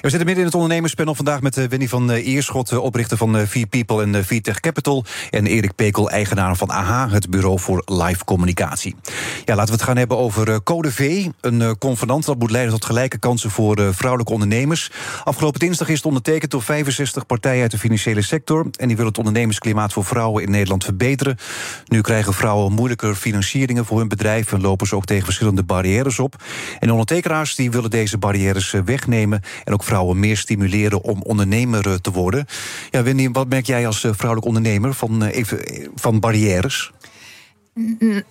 We 0.00 0.08
zitten 0.08 0.26
midden 0.26 0.44
in 0.44 0.50
het 0.50 0.54
ondernemerspanel 0.54 1.14
vandaag 1.14 1.40
met 1.40 1.56
uh, 1.56 1.64
Winnie 1.64 1.88
van 1.88 2.10
uh, 2.10 2.26
Eerschot, 2.26 2.72
uh, 2.72 2.78
oprichter 2.78 3.16
van 3.16 3.36
uh, 3.36 3.42
People 3.70 4.02
en 4.02 4.24
VTech 4.24 4.60
Capital. 4.60 5.04
En 5.30 5.46
Erik 5.46 5.74
Pekel, 5.74 6.10
eigenaar 6.10 6.56
van 6.56 6.68
AHA, 6.68 7.08
het 7.08 7.30
bureau 7.30 7.58
voor 7.58 7.82
live 7.84 8.24
communicatie. 8.24 8.96
Ja, 9.44 9.54
laten 9.54 9.72
we 9.72 9.78
het 9.78 9.82
gaan 9.82 9.96
hebben 9.96 10.18
over 10.18 10.62
Code 10.62 10.92
V. 10.92 11.26
Een 11.40 11.78
convenant 11.78 12.24
dat 12.24 12.38
moet 12.38 12.50
leiden 12.50 12.72
tot 12.72 12.84
gelijke 12.84 13.18
kansen 13.18 13.50
voor 13.50 13.94
vrouwelijke 13.94 14.32
ondernemers. 14.32 14.90
Afgelopen 15.24 15.60
dinsdag 15.60 15.88
is 15.88 15.96
het 15.96 16.06
ondertekend 16.06 16.50
door 16.50 16.62
65 16.62 17.26
partijen 17.26 17.62
uit 17.62 17.70
de 17.70 17.78
financiële 17.78 18.22
sector. 18.22 18.66
En 18.76 18.86
die 18.86 18.96
willen 18.96 19.10
het 19.10 19.18
ondernemersklimaat 19.18 19.92
voor 19.92 20.04
vrouwen 20.04 20.42
in 20.42 20.50
Nederland 20.50 20.84
verbeteren. 20.84 21.36
Nu 21.86 22.00
krijgen 22.00 22.34
vrouwen 22.34 22.72
moeilijker 22.72 23.14
financieringen 23.14 23.84
voor 23.84 23.98
hun 23.98 24.08
bedrijf 24.08 24.52
en 24.52 24.60
lopen 24.60 24.86
ze 24.86 24.96
ook 24.96 25.04
tegen 25.04 25.24
verschillende 25.24 25.62
barrières 25.62 26.18
op. 26.18 26.34
En 26.78 26.86
de 26.86 26.92
ondertekenaars 26.92 27.54
die 27.54 27.70
willen 27.70 27.90
deze 27.90 28.18
barrières 28.18 28.74
wegnemen 28.84 29.42
en 29.64 29.72
ook 29.72 29.86
vrouwen 29.88 30.20
meer 30.20 30.36
stimuleren 30.36 31.02
om 31.02 31.22
ondernemer 31.22 31.86
eh, 31.86 31.94
te 31.94 32.10
worden. 32.10 32.46
Ja, 32.90 33.02
Wendy, 33.02 33.30
wat 33.30 33.48
merk 33.48 33.66
jij 33.66 33.86
als 33.86 34.04
eh, 34.04 34.10
vrouwelijk 34.14 34.46
ondernemer 34.46 34.94
van, 34.94 35.24
eh, 35.24 35.44
van 35.94 36.20
barrières? 36.20 36.92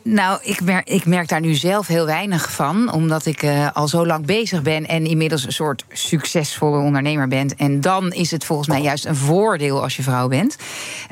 Nou, 0.02 0.40
ik 0.44 0.62
merk, 0.62 0.90
ik 0.90 1.06
merk 1.06 1.28
daar 1.28 1.42
nu 1.42 1.54
zelf 1.54 1.88
heel 1.88 2.06
weinig 2.06 2.52
van. 2.52 2.92
Omdat 2.92 3.26
ik 3.26 3.44
uh, 3.44 3.68
al 3.74 3.88
zo 3.88 4.06
lang 4.06 4.26
bezig 4.26 4.62
ben 4.62 4.88
en 4.88 5.06
inmiddels 5.06 5.46
een 5.46 5.52
soort 5.52 5.86
succesvolle 5.92 6.78
ondernemer 6.78 7.28
ben. 7.28 7.58
En 7.58 7.82
dan 7.82 8.12
is 8.12 8.32
het 8.32 8.46
volgens 8.46 8.68
mij 8.68 8.82
juist 8.82 9.06
een 9.06 9.16
voordeel 9.16 9.82
als 9.82 9.96
je 9.96 10.04
vrouw 10.04 10.28
bent. 10.28 10.56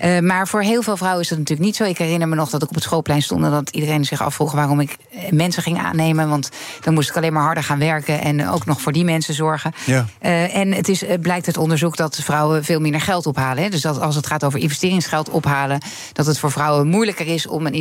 Uh, 0.03 0.19
maar 0.19 0.47
voor 0.47 0.61
heel 0.61 0.81
veel 0.81 0.97
vrouwen 0.97 1.21
is 1.21 1.29
dat 1.29 1.37
natuurlijk 1.37 1.65
niet 1.65 1.75
zo. 1.75 1.83
Ik 1.83 1.97
herinner 1.97 2.27
me 2.27 2.35
nog 2.35 2.49
dat 2.49 2.63
ik 2.63 2.69
op 2.69 2.75
het 2.75 2.83
schoolplein 2.83 3.21
stond 3.21 3.43
en 3.43 3.51
dat 3.51 3.69
iedereen 3.69 4.05
zich 4.05 4.21
afvroeg 4.21 4.51
waarom 4.51 4.79
ik 4.79 4.97
eh, 5.11 5.31
mensen 5.31 5.63
ging 5.63 5.77
aannemen. 5.77 6.29
Want 6.29 6.49
dan 6.81 6.93
moest 6.93 7.09
ik 7.09 7.15
alleen 7.15 7.33
maar 7.33 7.43
harder 7.43 7.63
gaan 7.63 7.79
werken 7.79 8.21
en 8.21 8.49
ook 8.49 8.65
nog 8.65 8.81
voor 8.81 8.91
die 8.91 9.03
mensen 9.03 9.33
zorgen. 9.33 9.73
Ja. 9.85 10.05
Uh, 10.21 10.55
en 10.55 10.71
het 10.71 10.89
is, 10.89 11.03
blijkt 11.21 11.47
uit 11.47 11.57
onderzoek 11.57 11.97
dat 11.97 12.19
vrouwen 12.23 12.63
veel 12.63 12.79
minder 12.79 13.01
geld 13.01 13.25
ophalen. 13.25 13.63
Hè. 13.63 13.69
Dus 13.69 13.81
dat 13.81 13.99
als 13.99 14.15
het 14.15 14.27
gaat 14.27 14.43
over 14.43 14.59
investeringsgeld 14.59 15.29
ophalen, 15.29 15.79
dat 16.13 16.25
het 16.25 16.39
voor 16.39 16.51
vrouwen 16.51 16.87
moeilijker 16.87 17.27
is 17.27 17.47
om 17.47 17.65
een 17.65 17.73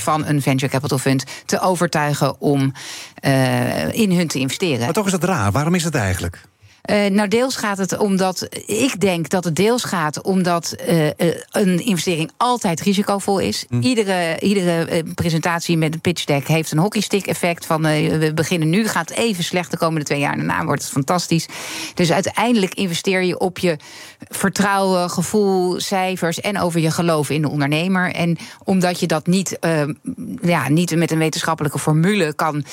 van 0.00 0.26
een 0.26 0.42
venture 0.42 0.72
capital 0.72 0.98
fund 0.98 1.24
te 1.46 1.60
overtuigen 1.60 2.40
om 2.40 2.72
uh, 3.24 3.92
in 3.92 4.12
hun 4.12 4.28
te 4.28 4.38
investeren. 4.38 4.84
Maar 4.84 4.92
toch 4.92 5.06
is 5.06 5.12
dat 5.12 5.24
raar. 5.24 5.52
Waarom 5.52 5.74
is 5.74 5.82
dat 5.82 5.94
eigenlijk? 5.94 6.48
Uh, 6.84 7.06
nou, 7.06 7.28
deels 7.28 7.56
gaat 7.56 7.78
het 7.78 7.98
omdat. 7.98 8.48
Ik 8.66 9.00
denk 9.00 9.28
dat 9.28 9.44
het 9.44 9.56
deels 9.56 9.84
gaat 9.84 10.22
omdat 10.22 10.76
uh, 10.88 11.06
een 11.50 11.84
investering 11.84 12.30
altijd 12.36 12.80
risicovol 12.80 13.38
is. 13.38 13.64
Hm. 13.68 13.80
Iedere, 13.80 14.40
iedere 14.40 15.04
presentatie 15.14 15.76
met 15.76 15.94
een 15.94 16.00
pitch 16.00 16.24
deck 16.24 16.46
heeft 16.48 16.72
een 16.72 16.78
hockeystick-effect. 16.78 17.66
Van 17.66 17.82
we 17.82 18.32
beginnen 18.34 18.70
nu, 18.70 18.88
gaat 18.88 19.10
even 19.10 19.44
slecht 19.44 19.70
de 19.70 19.76
komende 19.76 20.04
twee 20.04 20.18
jaar. 20.18 20.36
Daarna 20.36 20.64
wordt 20.64 20.82
het 20.82 20.90
fantastisch. 20.90 21.46
Dus 21.94 22.12
uiteindelijk 22.12 22.74
investeer 22.74 23.22
je 23.22 23.38
op 23.38 23.58
je 23.58 23.76
vertrouwen, 24.28 25.10
gevoel, 25.10 25.80
cijfers 25.80 26.40
en 26.40 26.60
over 26.60 26.80
je 26.80 26.90
geloof 26.90 27.30
in 27.30 27.42
de 27.42 27.48
ondernemer. 27.48 28.12
En 28.12 28.38
omdat 28.64 29.00
je 29.00 29.06
dat 29.06 29.26
niet, 29.26 29.58
ja, 30.42 30.68
niet 30.68 30.96
met 30.96 31.10
een 31.10 31.18
wetenschappelijke 31.18 31.78
formule 31.78 32.34
kan 32.34 32.64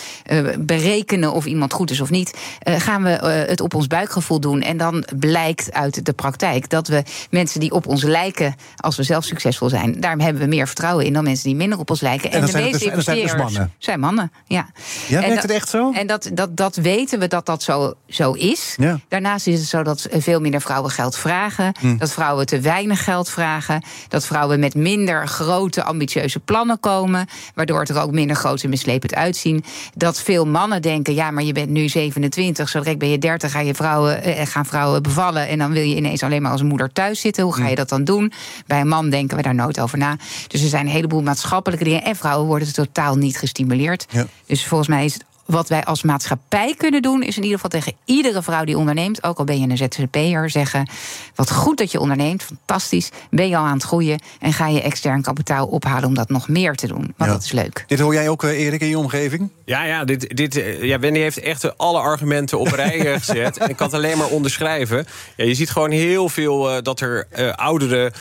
berekenen 0.60 1.32
of 1.32 1.46
iemand 1.46 1.74
goed 1.74 1.92
is 1.92 2.02
of 2.02 2.10
niet, 2.10 2.38
gaan 2.64 3.04
we 3.04 3.10
het 3.10 3.62
op 3.62 3.74
ons 3.74 3.88
buik 3.88 3.97
buikgevoel 3.98 4.40
doen. 4.40 4.62
En 4.62 4.78
dan 4.78 5.06
blijkt 5.20 5.74
uit 5.74 6.06
de 6.06 6.14
praktijk 6.14 6.70
dat 6.70 6.88
we 6.88 7.04
mensen 7.30 7.60
die 7.60 7.72
op 7.72 7.88
ons 7.88 8.04
lijken, 8.04 8.56
als 8.76 8.98
we 8.98 9.04
zelf 9.04 9.24
succesvol 9.24 9.70
zijn, 9.70 10.00
daar 10.00 10.18
hebben 10.18 10.42
we 10.42 10.48
meer 10.48 10.66
vertrouwen 10.68 11.06
in 11.06 11.14
dan 11.14 11.24
mensen 11.24 11.46
die 11.46 11.56
minder 11.56 11.80
op 11.80 11.90
ons 11.90 12.02
lijken. 12.02 12.32
En, 12.32 12.40
en 12.40 12.46
de 12.46 12.58
meeste 12.58 12.90
dus, 12.90 13.04
zijn 13.04 13.22
dus 13.22 13.36
mannen. 13.36 13.74
Zijn 13.78 14.00
mannen, 14.00 14.32
ja. 14.46 14.68
Ja, 15.08 15.22
werkt 15.22 15.42
het 15.42 15.52
echt 15.52 15.70
zo? 15.70 15.92
En 15.92 16.08
dat, 16.08 16.30
dat, 16.34 16.58
dat 16.58 16.76
weten 16.76 17.20
we 17.20 17.28
dat 17.28 17.46
dat 17.46 17.64
zo, 17.64 17.94
zo 18.08 18.32
is. 18.32 18.76
Ja. 18.78 19.00
Daarnaast 19.08 19.48
is 19.48 19.60
het 19.60 19.70
zo 19.70 19.84
dat 19.84 20.08
veel 20.12 20.40
minder 20.40 20.62
vrouwen 20.62 20.92
geld 20.92 21.18
vragen. 21.18 21.76
Hm. 21.80 21.98
Dat 21.98 22.12
vrouwen 22.12 22.46
te 22.46 22.60
weinig 22.60 23.04
geld 23.04 23.30
vragen. 23.30 23.84
Dat 24.08 24.26
vrouwen 24.26 24.60
met 24.60 24.76
minder 24.76 25.28
grote, 25.28 25.84
ambitieuze 25.84 26.40
plannen 26.40 26.80
komen. 26.80 27.28
Waardoor 27.56 27.80
het 27.80 27.90
er 27.90 28.02
ook 28.02 28.12
minder 28.12 28.36
groot 28.36 28.64
en 28.64 28.70
mislepend 28.70 29.16
uitzien. 29.16 29.64
Dat 29.94 30.22
veel 30.22 30.46
mannen 30.46 30.82
denken: 30.82 31.14
ja, 31.14 31.32
maar 31.32 31.44
je 31.44 31.54
bent 31.54 31.70
nu 31.70 31.90
27, 31.90 32.70
zo 32.70 32.80
direct 32.80 33.00
ben 33.00 33.10
je 33.10 33.18
30, 33.18 33.52
ga 33.52 33.60
je 33.60 33.76
vrouw 33.76 33.87
vrouwen, 33.88 34.24
eh, 34.24 34.46
gaan 34.46 34.66
vrouwen 34.66 35.04
bevallen. 35.04 35.48
En 35.48 35.58
dan 35.58 35.72
wil 35.72 35.84
je 35.84 35.96
ineens 35.96 36.24
alleen 36.24 36.42
maar 36.42 36.52
als 36.52 36.62
moeder 36.62 36.94
thuis 36.94 37.22
zitten. 37.22 37.44
Hoe 37.44 37.56
ga 37.56 37.68
je 37.68 37.76
dat 37.76 37.90
dan 37.90 38.04
doen? 38.04 38.32
Bij 38.66 38.80
een 38.80 38.88
man 38.88 39.10
denken 39.10 39.38
we 39.38 39.44
daar 39.44 39.56
nooit 39.56 39.80
over 39.80 39.98
na. 39.98 40.18
Dus 40.48 40.62
er 40.62 40.70
zijn 40.70 40.86
een 40.86 40.92
heleboel 40.92 41.22
maatschappelijke 41.22 41.84
dingen. 41.84 42.04
En 42.04 42.16
vrouwen 42.16 42.48
worden 42.48 42.74
totaal 42.74 43.16
niet 43.16 43.38
gestimuleerd. 43.38 44.08
Dus 44.46 44.66
volgens 44.66 44.90
mij 44.90 45.06
is 45.06 45.14
het 45.14 45.26
wat 45.48 45.70
wij 45.70 45.84
als 45.84 46.04
maatschappij 46.04 46.76
kunnen 46.78 47.02
doen, 47.02 47.24
is 47.24 47.38
in 47.38 47.44
ieder 47.44 47.60
geval 47.60 47.80
tegen 47.80 47.94
iedere 48.06 48.44
vrouw 48.44 48.64
die 48.64 48.78
onderneemt, 48.78 49.24
ook 49.24 49.38
al 49.38 49.46
ben 49.46 49.60
je 49.60 49.68
een 49.68 49.78
ZZP'er, 49.78 50.50
zeggen: 50.50 50.90
Wat 51.36 51.52
goed 51.52 51.78
dat 51.78 51.92
je 51.92 52.00
onderneemt, 52.00 52.44
fantastisch. 52.44 53.10
Ben 53.30 53.50
je 53.50 53.58
al 53.58 53.66
aan 53.66 53.74
het 53.74 53.84
groeien 53.84 54.22
en 54.40 54.54
ga 54.54 54.68
je 54.68 54.82
extern 54.82 55.22
kapitaal 55.22 55.68
ophalen 55.68 56.04
om 56.04 56.14
dat 56.14 56.30
nog 56.30 56.48
meer 56.48 56.76
te 56.76 56.88
doen. 56.88 57.14
Want 57.18 57.32
dat 57.32 57.44
is 57.44 57.52
leuk. 57.52 57.84
Dit 57.88 58.00
hoor 58.00 58.14
jij 58.14 58.30
ook, 58.30 58.44
eh, 58.44 58.60
Erik, 58.60 58.82
in 58.82 58.88
je 58.88 58.98
omgeving? 58.98 59.50
Ja, 59.66 59.84
ja, 59.84 60.06
dit, 60.06 60.38
dit, 60.38 60.56
eh, 60.56 60.84
ja 60.84 61.00
Wendy 61.00 61.20
heeft 61.20 61.40
echt 61.40 61.78
alle 61.78 62.00
argumenten 62.00 62.60
op 62.60 62.68
rij 62.68 63.14
eh, 63.14 63.20
gezet. 63.20 63.58
en 63.58 63.70
ik 63.70 63.76
kan 63.76 63.86
het 63.86 63.96
alleen 63.96 64.18
maar 64.18 64.28
onderschrijven. 64.28 65.06
Ja, 65.36 65.46
je 65.46 65.54
ziet 65.54 65.70
gewoon 65.70 65.92
heel 65.92 66.30
veel 66.30 66.84
dat 66.84 67.00
er 67.00 67.28
uh, 67.38 67.54
oudere 67.54 68.12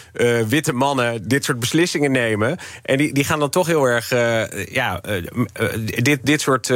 witte 0.49 0.73
mannen 0.73 1.29
dit 1.29 1.45
soort 1.45 1.61
beslissingen 1.61 2.13
nemen. 2.13 2.59
En 2.83 2.97
die, 2.97 3.13
die 3.13 3.25
gaan 3.25 3.39
dan 3.39 3.51
toch 3.51 3.67
heel 3.67 3.85
erg 3.85 4.11
ja, 4.71 5.01
dit, 6.03 6.19
dit 6.23 6.41
soort 6.41 6.67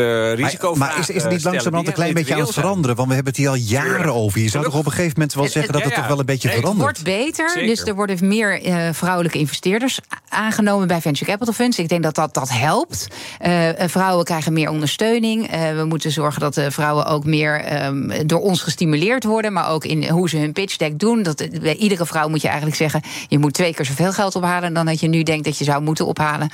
maar, 0.40 0.76
maar 0.76 0.98
is, 0.98 1.10
is 1.10 1.22
het 1.22 1.32
niet 1.32 1.44
langzamerhand 1.44 1.88
een 1.88 1.94
klein 1.94 2.14
beetje 2.14 2.34
aan 2.34 2.40
het 2.40 2.52
veranderen? 2.52 2.96
Want 2.96 3.08
we 3.08 3.14
hebben 3.14 3.32
het 3.32 3.42
hier 3.42 3.50
al 3.50 3.54
jaren 3.54 4.14
over. 4.14 4.40
Je 4.40 4.48
zou 4.48 4.64
toch 4.64 4.74
op 4.74 4.86
een 4.86 4.92
gegeven 4.92 5.12
moment 5.12 5.34
wel 5.34 5.48
zeggen 5.48 5.72
dat 5.72 5.84
het 5.84 5.94
toch 5.94 6.06
wel 6.06 6.18
een 6.18 6.26
beetje 6.26 6.48
verandert? 6.48 6.96
Het 6.96 7.06
wordt 7.06 7.24
beter, 7.24 7.66
dus 7.66 7.82
er 7.82 7.94
worden 7.94 8.28
meer 8.28 8.66
uh, 8.66 8.88
vrouwelijke 8.92 9.38
investeerders 9.38 10.00
aangenomen 10.28 10.88
bij 10.88 11.00
venture 11.00 11.30
capital 11.30 11.54
funds. 11.54 11.78
Ik 11.78 11.88
denk 11.88 12.02
dat 12.02 12.14
dat, 12.14 12.34
dat 12.34 12.48
helpt. 12.50 13.06
Uh, 13.46 13.68
vrouwen 13.76 14.24
krijgen 14.24 14.52
meer 14.52 14.70
ondersteuning. 14.70 15.54
Uh, 15.54 15.76
we 15.76 15.84
moeten 15.84 16.10
zorgen 16.10 16.40
dat 16.40 16.54
de 16.54 16.70
vrouwen 16.70 17.06
ook 17.06 17.24
meer 17.24 17.84
um, 17.84 18.26
door 18.26 18.40
ons 18.40 18.62
gestimuleerd 18.62 19.24
worden, 19.24 19.52
maar 19.52 19.68
ook 19.68 19.84
in 19.84 20.08
hoe 20.08 20.28
ze 20.28 20.36
hun 20.36 20.52
pitch 20.52 20.76
deck 20.76 20.98
doen. 20.98 21.22
Dat, 21.22 21.48
bij 21.60 21.76
iedere 21.76 22.06
vrouw 22.06 22.28
moet 22.28 22.40
je 22.40 22.48
eigenlijk 22.48 22.76
zeggen: 22.76 23.02
je 23.28 23.38
moet 23.38 23.54
twee 23.54 23.74
keer 23.74 23.84
zoveel 23.84 24.12
geld 24.12 24.36
ophalen 24.36 24.74
dan 24.74 24.86
dat 24.86 25.00
je 25.00 25.08
nu 25.08 25.22
denkt 25.22 25.44
dat 25.44 25.58
je 25.58 25.64
zou 25.64 25.82
moeten 25.82 26.06
ophalen. 26.06 26.50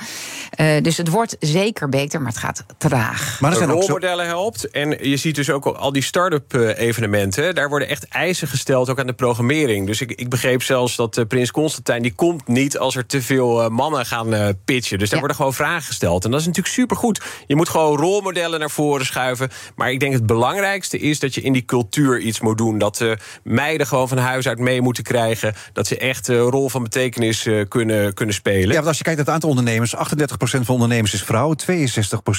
dus 0.81 0.97
het 0.97 1.09
wordt 1.09 1.35
zeker 1.39 1.89
beter, 1.89 2.21
maar 2.21 2.31
het 2.31 2.41
gaat 2.41 2.63
traag. 2.77 3.37
Maar 3.39 3.51
er 3.51 3.57
zijn 3.57 3.71
rolmodellen 3.79 4.25
helpt. 4.25 4.69
En 4.69 5.09
je 5.09 5.17
ziet 5.17 5.35
dus 5.35 5.49
ook 5.49 5.65
al 5.65 5.91
die 5.91 6.03
start-up 6.03 6.53
eh, 6.53 6.77
evenementen. 6.77 7.55
Daar 7.55 7.69
worden 7.69 7.87
echt 7.87 8.07
eisen 8.07 8.47
gesteld, 8.47 8.89
ook 8.89 8.99
aan 8.99 9.07
de 9.07 9.13
programmering. 9.13 9.87
Dus 9.87 10.01
ik, 10.01 10.11
ik 10.11 10.29
begreep 10.29 10.63
zelfs 10.63 10.95
dat 10.95 11.17
uh, 11.17 11.25
Prins 11.25 11.51
Constantijn... 11.51 12.01
die 12.01 12.13
komt 12.13 12.47
niet 12.47 12.77
als 12.77 12.95
er 12.95 13.05
te 13.05 13.21
veel 13.21 13.63
uh, 13.63 13.69
mannen 13.69 14.05
gaan 14.05 14.55
pitchen. 14.65 14.99
Dus 14.99 15.09
daar 15.09 15.19
worden 15.19 15.37
gewoon 15.37 15.53
vragen 15.53 15.81
gesteld. 15.81 16.25
En 16.25 16.31
dat 16.31 16.39
is 16.39 16.45
natuurlijk 16.45 16.75
supergoed. 16.75 17.21
Je 17.47 17.55
moet 17.55 17.69
gewoon 17.69 17.97
rolmodellen 17.97 18.59
naar 18.59 18.69
voren 18.69 19.05
schuiven. 19.05 19.49
Maar 19.75 19.91
ik 19.91 19.99
denk 19.99 20.13
het 20.13 20.25
belangrijkste 20.25 20.99
is 20.99 21.19
dat 21.19 21.35
je 21.35 21.41
in 21.41 21.53
die 21.53 21.65
cultuur 21.65 22.19
iets 22.19 22.39
moet 22.39 22.57
doen. 22.57 22.77
Dat 22.77 23.05
meiden 23.43 23.87
gewoon 23.87 24.07
van 24.07 24.17
huis 24.17 24.47
uit 24.47 24.59
mee 24.59 24.81
moeten 24.81 25.03
krijgen. 25.03 25.53
Dat 25.73 25.87
ze 25.87 25.97
echt 25.97 26.27
een 26.27 26.37
rol 26.37 26.69
van 26.69 26.83
betekenis 26.83 27.47
kunnen, 27.67 28.13
kunnen 28.13 28.35
spelen. 28.35 28.67
Ja, 28.67 28.73
want 28.73 28.87
als 28.87 28.97
je 28.97 29.03
kijkt 29.03 29.17
naar 29.17 29.25
het 29.25 29.35
aantal 29.35 29.49
ondernemers... 29.49 29.95
38% 29.95 29.99
van 30.39 30.65
ondernemers 30.67 31.13
is 31.13 31.23
vrouw, 31.23 31.55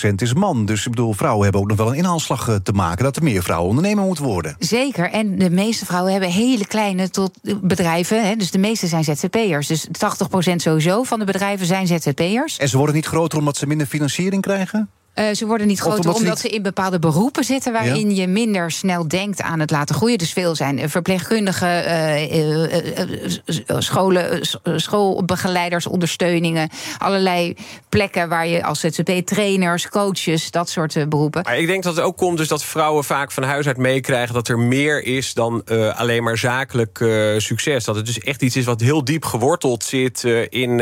62% 0.09 0.15
is 0.17 0.35
man. 0.35 0.67
Dus 0.67 0.85
ik 0.85 0.91
bedoel, 0.91 1.13
vrouwen 1.29 1.51
hebben 1.53 1.61
ook 1.61 1.77
nog 1.77 1.87
wel 1.87 1.97
een 1.97 2.05
inhaalslag 2.05 2.49
eh, 2.49 2.55
te 2.55 2.73
maken... 2.73 3.05
dat 3.05 3.17
er 3.17 3.23
meer 3.23 3.43
vrouwen 3.43 3.69
ondernemer 3.69 4.05
moeten 4.05 4.25
worden. 4.25 4.57
Zeker. 4.59 5.11
En 5.11 5.39
de 5.39 5.51
meeste 5.51 5.85
vrouwen 5.85 6.13
hebben 6.13 6.31
hele 6.31 6.67
kleine 6.67 7.11
tot 7.11 7.31
bedrijven. 7.63 8.27
Hè, 8.27 8.37
dus 8.37 8.51
de 8.51 8.59
meeste 8.59 8.87
zijn 8.87 9.05
ZZP'ers. 9.05 9.67
Dus 9.67 9.87
80% 9.87 9.91
sowieso 10.57 11.03
van 11.03 11.19
de 11.19 11.25
bedrijven 11.25 11.67
zijn 11.67 11.87
ZZP'ers. 11.87 12.59
En 12.59 12.69
ze 12.69 12.77
worden 12.77 12.95
niet 12.95 13.07
groter 13.07 13.39
omdat 13.39 13.57
ze 13.57 13.67
minder 13.67 13.87
financiering 13.87 14.43
krijgen? 14.43 14.91
Uh, 15.19 15.25
ze 15.35 15.47
worden 15.47 15.67
niet 15.67 15.81
groter 15.81 16.15
omdat, 16.15 16.39
ze 16.39 16.49
in 16.49 16.63
bepaalde 16.63 16.99
beroepen 16.99 17.45
zitten 17.45 17.73
waarin 17.73 18.15
je 18.15 18.27
minder 18.27 18.71
snel 18.71 19.09
denkt 19.09 19.43
aan 19.43 19.61
het 19.61 19.71
laten 19.71 19.95
groeien. 19.95 20.19
Dus 20.19 20.33
veel 20.33 20.55
zijn 20.55 20.91
verpleegkundigen, 20.91 21.85
uh, 22.37 23.79
scholen, 23.79 24.49
schoolbegeleiders, 24.77 25.87
ondersteuningen. 25.87 26.71
Allerlei 26.99 27.57
plekken 27.89 28.29
waar 28.29 28.47
je 28.47 28.65
als 28.65 28.81
ZZP 28.81 29.11
trainers, 29.25 29.89
coaches, 29.89 30.51
dat 30.51 30.71
soort 30.71 31.09
beroepen. 31.09 31.43
Maar 31.45 31.59
ik 31.59 31.67
denk 31.67 31.83
dat 31.83 31.97
het 31.97 32.05
ook 32.05 32.17
komt 32.17 32.37
dus 32.37 32.49
dat 32.49 32.65
vrouwen 32.65 33.05
vaak 33.05 33.33
van 33.33 33.43
huis 33.43 33.67
uit 33.67 33.77
meekrijgen 33.77 34.35
dat 34.35 34.49
er 34.49 34.59
meer 34.59 35.05
is 35.05 35.35
dan 35.35 35.65
alleen 35.95 36.23
maar 36.23 36.39
zakelijk 36.39 37.05
succes. 37.39 37.85
Dat 37.85 37.97
het 37.97 38.07
dus 38.07 38.19
echt 38.19 38.43
iets 38.43 38.57
is 38.57 38.65
wat 38.65 38.81
heel 38.81 39.05
diep 39.05 39.25
geworteld 39.25 39.85
zit 39.85 40.25
in 40.49 40.79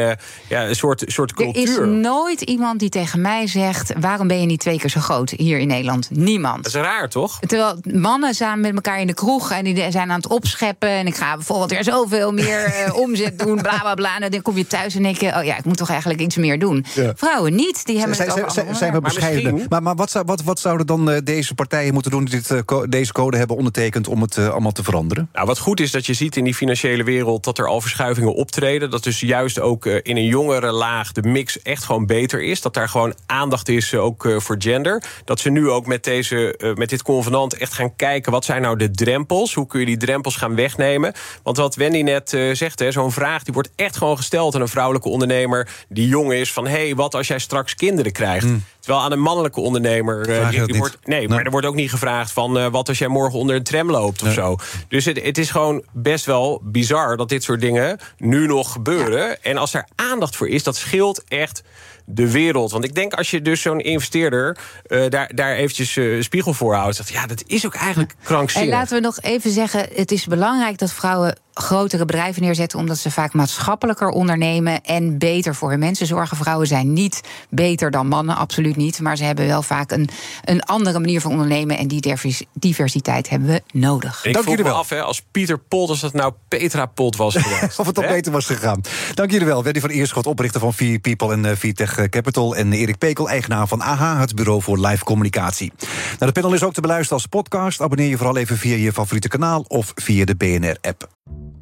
ja, 0.48 0.68
een 0.68 0.76
soort, 0.76 1.04
soort 1.06 1.32
cultuur. 1.32 1.62
Er 1.62 1.68
is 1.68 2.00
nooit 2.02 2.40
iemand 2.40 2.80
die 2.80 2.88
tegen 2.88 3.20
mij 3.20 3.46
zegt 3.46 3.92
waarom 4.00 4.25
ben 4.26 4.40
je 4.40 4.46
niet 4.46 4.60
twee 4.60 4.78
keer 4.78 4.90
zo 4.90 5.00
groot 5.00 5.30
hier 5.30 5.58
in 5.58 5.66
Nederland? 5.66 6.08
Niemand. 6.10 6.64
Dat 6.64 6.74
is 6.74 6.80
raar, 6.80 7.08
toch? 7.08 7.38
Terwijl 7.40 7.80
mannen 7.92 8.34
samen 8.34 8.60
met 8.60 8.74
elkaar 8.74 9.00
in 9.00 9.06
de 9.06 9.14
kroeg 9.14 9.50
en 9.50 9.64
die 9.64 9.90
zijn 9.90 10.10
aan 10.10 10.16
het 10.16 10.28
opscheppen. 10.28 10.88
En 10.88 11.06
ik 11.06 11.16
ga 11.16 11.34
bijvoorbeeld 11.34 11.70
weer 11.70 11.84
zoveel 11.84 12.32
meer 12.32 12.66
uh, 12.66 12.96
omzet 13.02 13.38
doen, 13.38 13.62
bla 13.62 13.78
bla 13.78 13.94
bla. 13.94 14.20
En 14.20 14.30
dan 14.30 14.42
kom 14.42 14.56
je 14.56 14.66
thuis 14.66 14.94
en 14.94 15.02
denk 15.02 15.16
je, 15.16 15.34
oh 15.36 15.44
ja, 15.44 15.58
ik 15.58 15.64
moet 15.64 15.76
toch 15.76 15.90
eigenlijk 15.90 16.20
iets 16.20 16.36
meer 16.36 16.58
doen. 16.58 16.84
Vrouwen 17.14 17.54
niet, 17.54 17.86
die 17.86 17.98
hebben 17.98 18.16
het 18.16 18.42
ook 18.42 18.76
Zijn 18.76 18.92
we 18.92 19.00
bescheiden. 19.00 19.66
Maar, 19.68 19.82
maar, 19.82 19.94
wat, 19.94 20.10
zou, 20.10 20.24
wat, 20.24 20.42
wat 20.42 20.60
zouden 20.60 20.86
dan 20.86 21.10
uh, 21.10 21.16
deze 21.24 21.54
partijen 21.54 21.92
moeten 21.92 22.10
doen 22.10 22.24
die 22.24 22.40
dit, 22.40 22.50
uh, 22.70 22.82
deze 22.88 23.12
code 23.12 23.36
hebben 23.36 23.56
ondertekend 23.56 24.08
om 24.08 24.22
het 24.22 24.38
allemaal 24.38 24.72
te 24.72 24.82
veranderen? 24.82 25.28
Nou, 25.32 25.46
wat 25.46 25.58
goed 25.58 25.80
is 25.80 25.90
dat 25.90 26.06
je 26.06 26.14
ziet 26.14 26.36
in 26.36 26.44
die 26.44 26.54
financiële 26.54 27.04
wereld 27.04 27.44
dat 27.44 27.58
er 27.58 27.66
al 27.66 27.80
verschuivingen 27.80 28.34
optreden. 28.34 28.90
Dat 28.90 29.04
dus 29.04 29.20
juist 29.20 29.60
ook 29.60 29.86
in 29.86 30.16
een 30.16 30.26
jongere 30.26 30.72
laag 30.72 31.12
de 31.12 31.22
mix 31.22 31.62
echt 31.62 31.84
gewoon 31.84 32.06
beter 32.06 32.42
is. 32.42 32.60
Dat 32.60 32.74
daar 32.74 32.88
gewoon 32.88 33.14
aandacht 33.26 33.68
is 33.68 33.94
ook 33.94 34.15
eh, 34.24 34.38
voor 34.38 34.56
gender. 34.58 35.02
Dat 35.24 35.40
ze 35.40 35.50
nu 35.50 35.70
ook 35.70 35.86
met, 35.86 36.04
deze, 36.04 36.54
uh, 36.58 36.74
met 36.74 36.88
dit 36.88 37.02
convenant 37.02 37.56
echt 37.56 37.72
gaan 37.72 37.96
kijken... 37.96 38.32
wat 38.32 38.44
zijn 38.44 38.62
nou 38.62 38.76
de 38.76 38.90
drempels? 38.90 39.54
Hoe 39.54 39.66
kun 39.66 39.80
je 39.80 39.86
die 39.86 39.96
drempels 39.96 40.36
gaan 40.36 40.54
wegnemen? 40.54 41.12
Want 41.42 41.56
wat 41.56 41.74
Wendy 41.74 42.02
net 42.02 42.32
uh, 42.32 42.54
zegt, 42.54 42.84
zo'n 42.88 43.12
vraag... 43.12 43.42
die 43.42 43.54
wordt 43.54 43.70
echt 43.76 43.96
gewoon 43.96 44.16
gesteld 44.16 44.54
aan 44.54 44.60
een 44.60 44.68
vrouwelijke 44.68 45.08
ondernemer... 45.08 45.68
die 45.88 46.08
jong 46.08 46.32
is 46.32 46.52
van, 46.52 46.66
hé, 46.66 46.84
hey, 46.84 46.94
wat 46.94 47.14
als 47.14 47.26
jij 47.26 47.38
straks 47.38 47.74
kinderen 47.74 48.12
krijgt? 48.12 48.46
Mm. 48.46 48.64
Terwijl 48.80 49.04
aan 49.04 49.12
een 49.12 49.20
mannelijke 49.20 49.60
ondernemer... 49.60 50.50
die, 50.50 50.66
die 50.66 50.78
wordt, 50.78 50.98
nee, 51.04 51.28
maar 51.28 51.44
er 51.44 51.50
wordt 51.50 51.66
ook 51.66 51.74
niet 51.74 51.90
gevraagd 51.90 52.32
van... 52.32 52.70
wat 52.70 52.88
als 52.88 52.98
jij 52.98 53.08
morgen 53.08 53.38
onder 53.38 53.56
een 53.56 53.62
tram 53.62 53.90
loopt 53.90 54.22
of 54.22 54.32
zo. 54.32 54.56
Dus 54.88 55.04
het, 55.04 55.22
het 55.22 55.38
is 55.38 55.50
gewoon 55.50 55.82
best 55.92 56.24
wel 56.24 56.60
bizar 56.64 57.16
dat 57.16 57.28
dit 57.28 57.42
soort 57.42 57.60
dingen 57.60 57.98
nu 58.18 58.46
nog 58.46 58.72
gebeuren. 58.72 59.42
En 59.42 59.56
als 59.56 59.74
er 59.74 59.88
aandacht 59.94 60.36
voor 60.36 60.48
is, 60.48 60.62
dat 60.62 60.76
scheelt 60.76 61.24
echt 61.28 61.62
de 62.06 62.30
wereld. 62.30 62.70
Want 62.70 62.84
ik 62.84 62.94
denk 62.94 63.14
als 63.14 63.30
je 63.30 63.42
dus 63.42 63.60
zo'n 63.60 63.80
investeerder 63.80 64.58
uh, 64.88 65.08
daar, 65.08 65.30
daar 65.34 65.54
eventjes 65.54 65.96
uh, 65.96 66.22
spiegel 66.22 66.54
voor 66.54 66.74
houdt... 66.74 66.96
Dat, 66.96 67.08
ja, 67.08 67.26
dat 67.26 67.42
is 67.46 67.66
ook 67.66 67.74
eigenlijk 67.74 68.14
krankzinnig. 68.22 68.70
En 68.70 68.78
laten 68.78 68.96
we 68.96 69.02
nog 69.02 69.20
even 69.20 69.50
zeggen, 69.50 69.88
het 69.94 70.10
is 70.10 70.26
belangrijk 70.26 70.78
dat 70.78 70.92
vrouwen 70.92 71.38
grotere 71.58 72.04
bedrijven 72.04 72.42
neerzetten... 72.42 72.78
omdat 72.78 72.98
ze 72.98 73.10
vaak 73.10 73.32
maatschappelijker 73.32 74.08
ondernemen 74.08 74.82
en 74.82 75.18
beter 75.18 75.54
voor 75.54 75.70
hun 75.70 75.78
mensen 75.78 76.06
zorgen. 76.06 76.36
Vrouwen 76.36 76.66
zijn 76.66 76.92
niet 76.92 77.20
beter 77.50 77.90
dan 77.90 78.08
mannen, 78.08 78.36
absoluut 78.36 78.76
niet. 78.76 79.00
Maar 79.00 79.16
ze 79.16 79.24
hebben 79.24 79.46
wel 79.46 79.62
vaak 79.62 79.90
een, 79.90 80.08
een 80.44 80.62
andere 80.62 80.98
manier 80.98 81.20
van 81.20 81.30
ondernemen... 81.30 81.78
en 81.78 81.88
die 81.88 82.14
diversiteit 82.52 83.28
hebben 83.28 83.48
we 83.48 83.62
nodig. 83.72 84.24
Ik 84.24 84.34
Dank 84.34 84.48
jullie 84.48 84.64
wel. 84.64 84.74
af, 84.74 84.88
hè, 84.88 85.02
als 85.02 85.22
Pieter 85.30 85.58
Pot, 85.58 85.88
als 85.88 86.00
dat 86.00 86.12
nou 86.12 86.32
Petra 86.48 86.86
Pot 86.86 87.16
was 87.16 87.34
geweest. 87.38 87.78
of 87.78 87.86
het 87.86 87.94
dan 87.94 88.06
beter 88.06 88.32
was 88.32 88.46
gegaan. 88.46 88.80
Dank 89.14 89.30
jullie 89.30 89.46
wel. 89.46 89.62
Wendy 89.62 89.80
van 89.80 89.90
Eerschot, 89.90 90.26
oprichter 90.26 90.60
van 90.60 90.74
V 90.74 91.00
People 91.00 91.32
en 91.32 91.44
uh, 91.44 91.52
VTech 91.54 92.08
Capital... 92.08 92.56
en 92.56 92.72
Erik 92.72 92.98
Pekel, 92.98 93.28
eigenaar 93.28 93.68
van 93.68 93.80
AHA, 93.80 94.20
het 94.20 94.34
bureau 94.34 94.62
voor 94.62 94.78
live 94.78 95.04
communicatie. 95.04 95.72
Nou, 96.18 96.32
de 96.32 96.40
panel 96.40 96.54
is 96.54 96.62
ook 96.62 96.72
te 96.72 96.80
beluisteren 96.80 97.16
als 97.16 97.26
podcast. 97.26 97.80
Abonneer 97.80 98.08
je 98.08 98.16
vooral 98.16 98.36
even 98.36 98.58
via 98.58 98.76
je 98.76 98.92
favoriete 98.92 99.28
kanaal 99.28 99.64
of 99.68 99.92
via 99.94 100.24
de 100.24 100.36
BNR-app. 100.36 101.08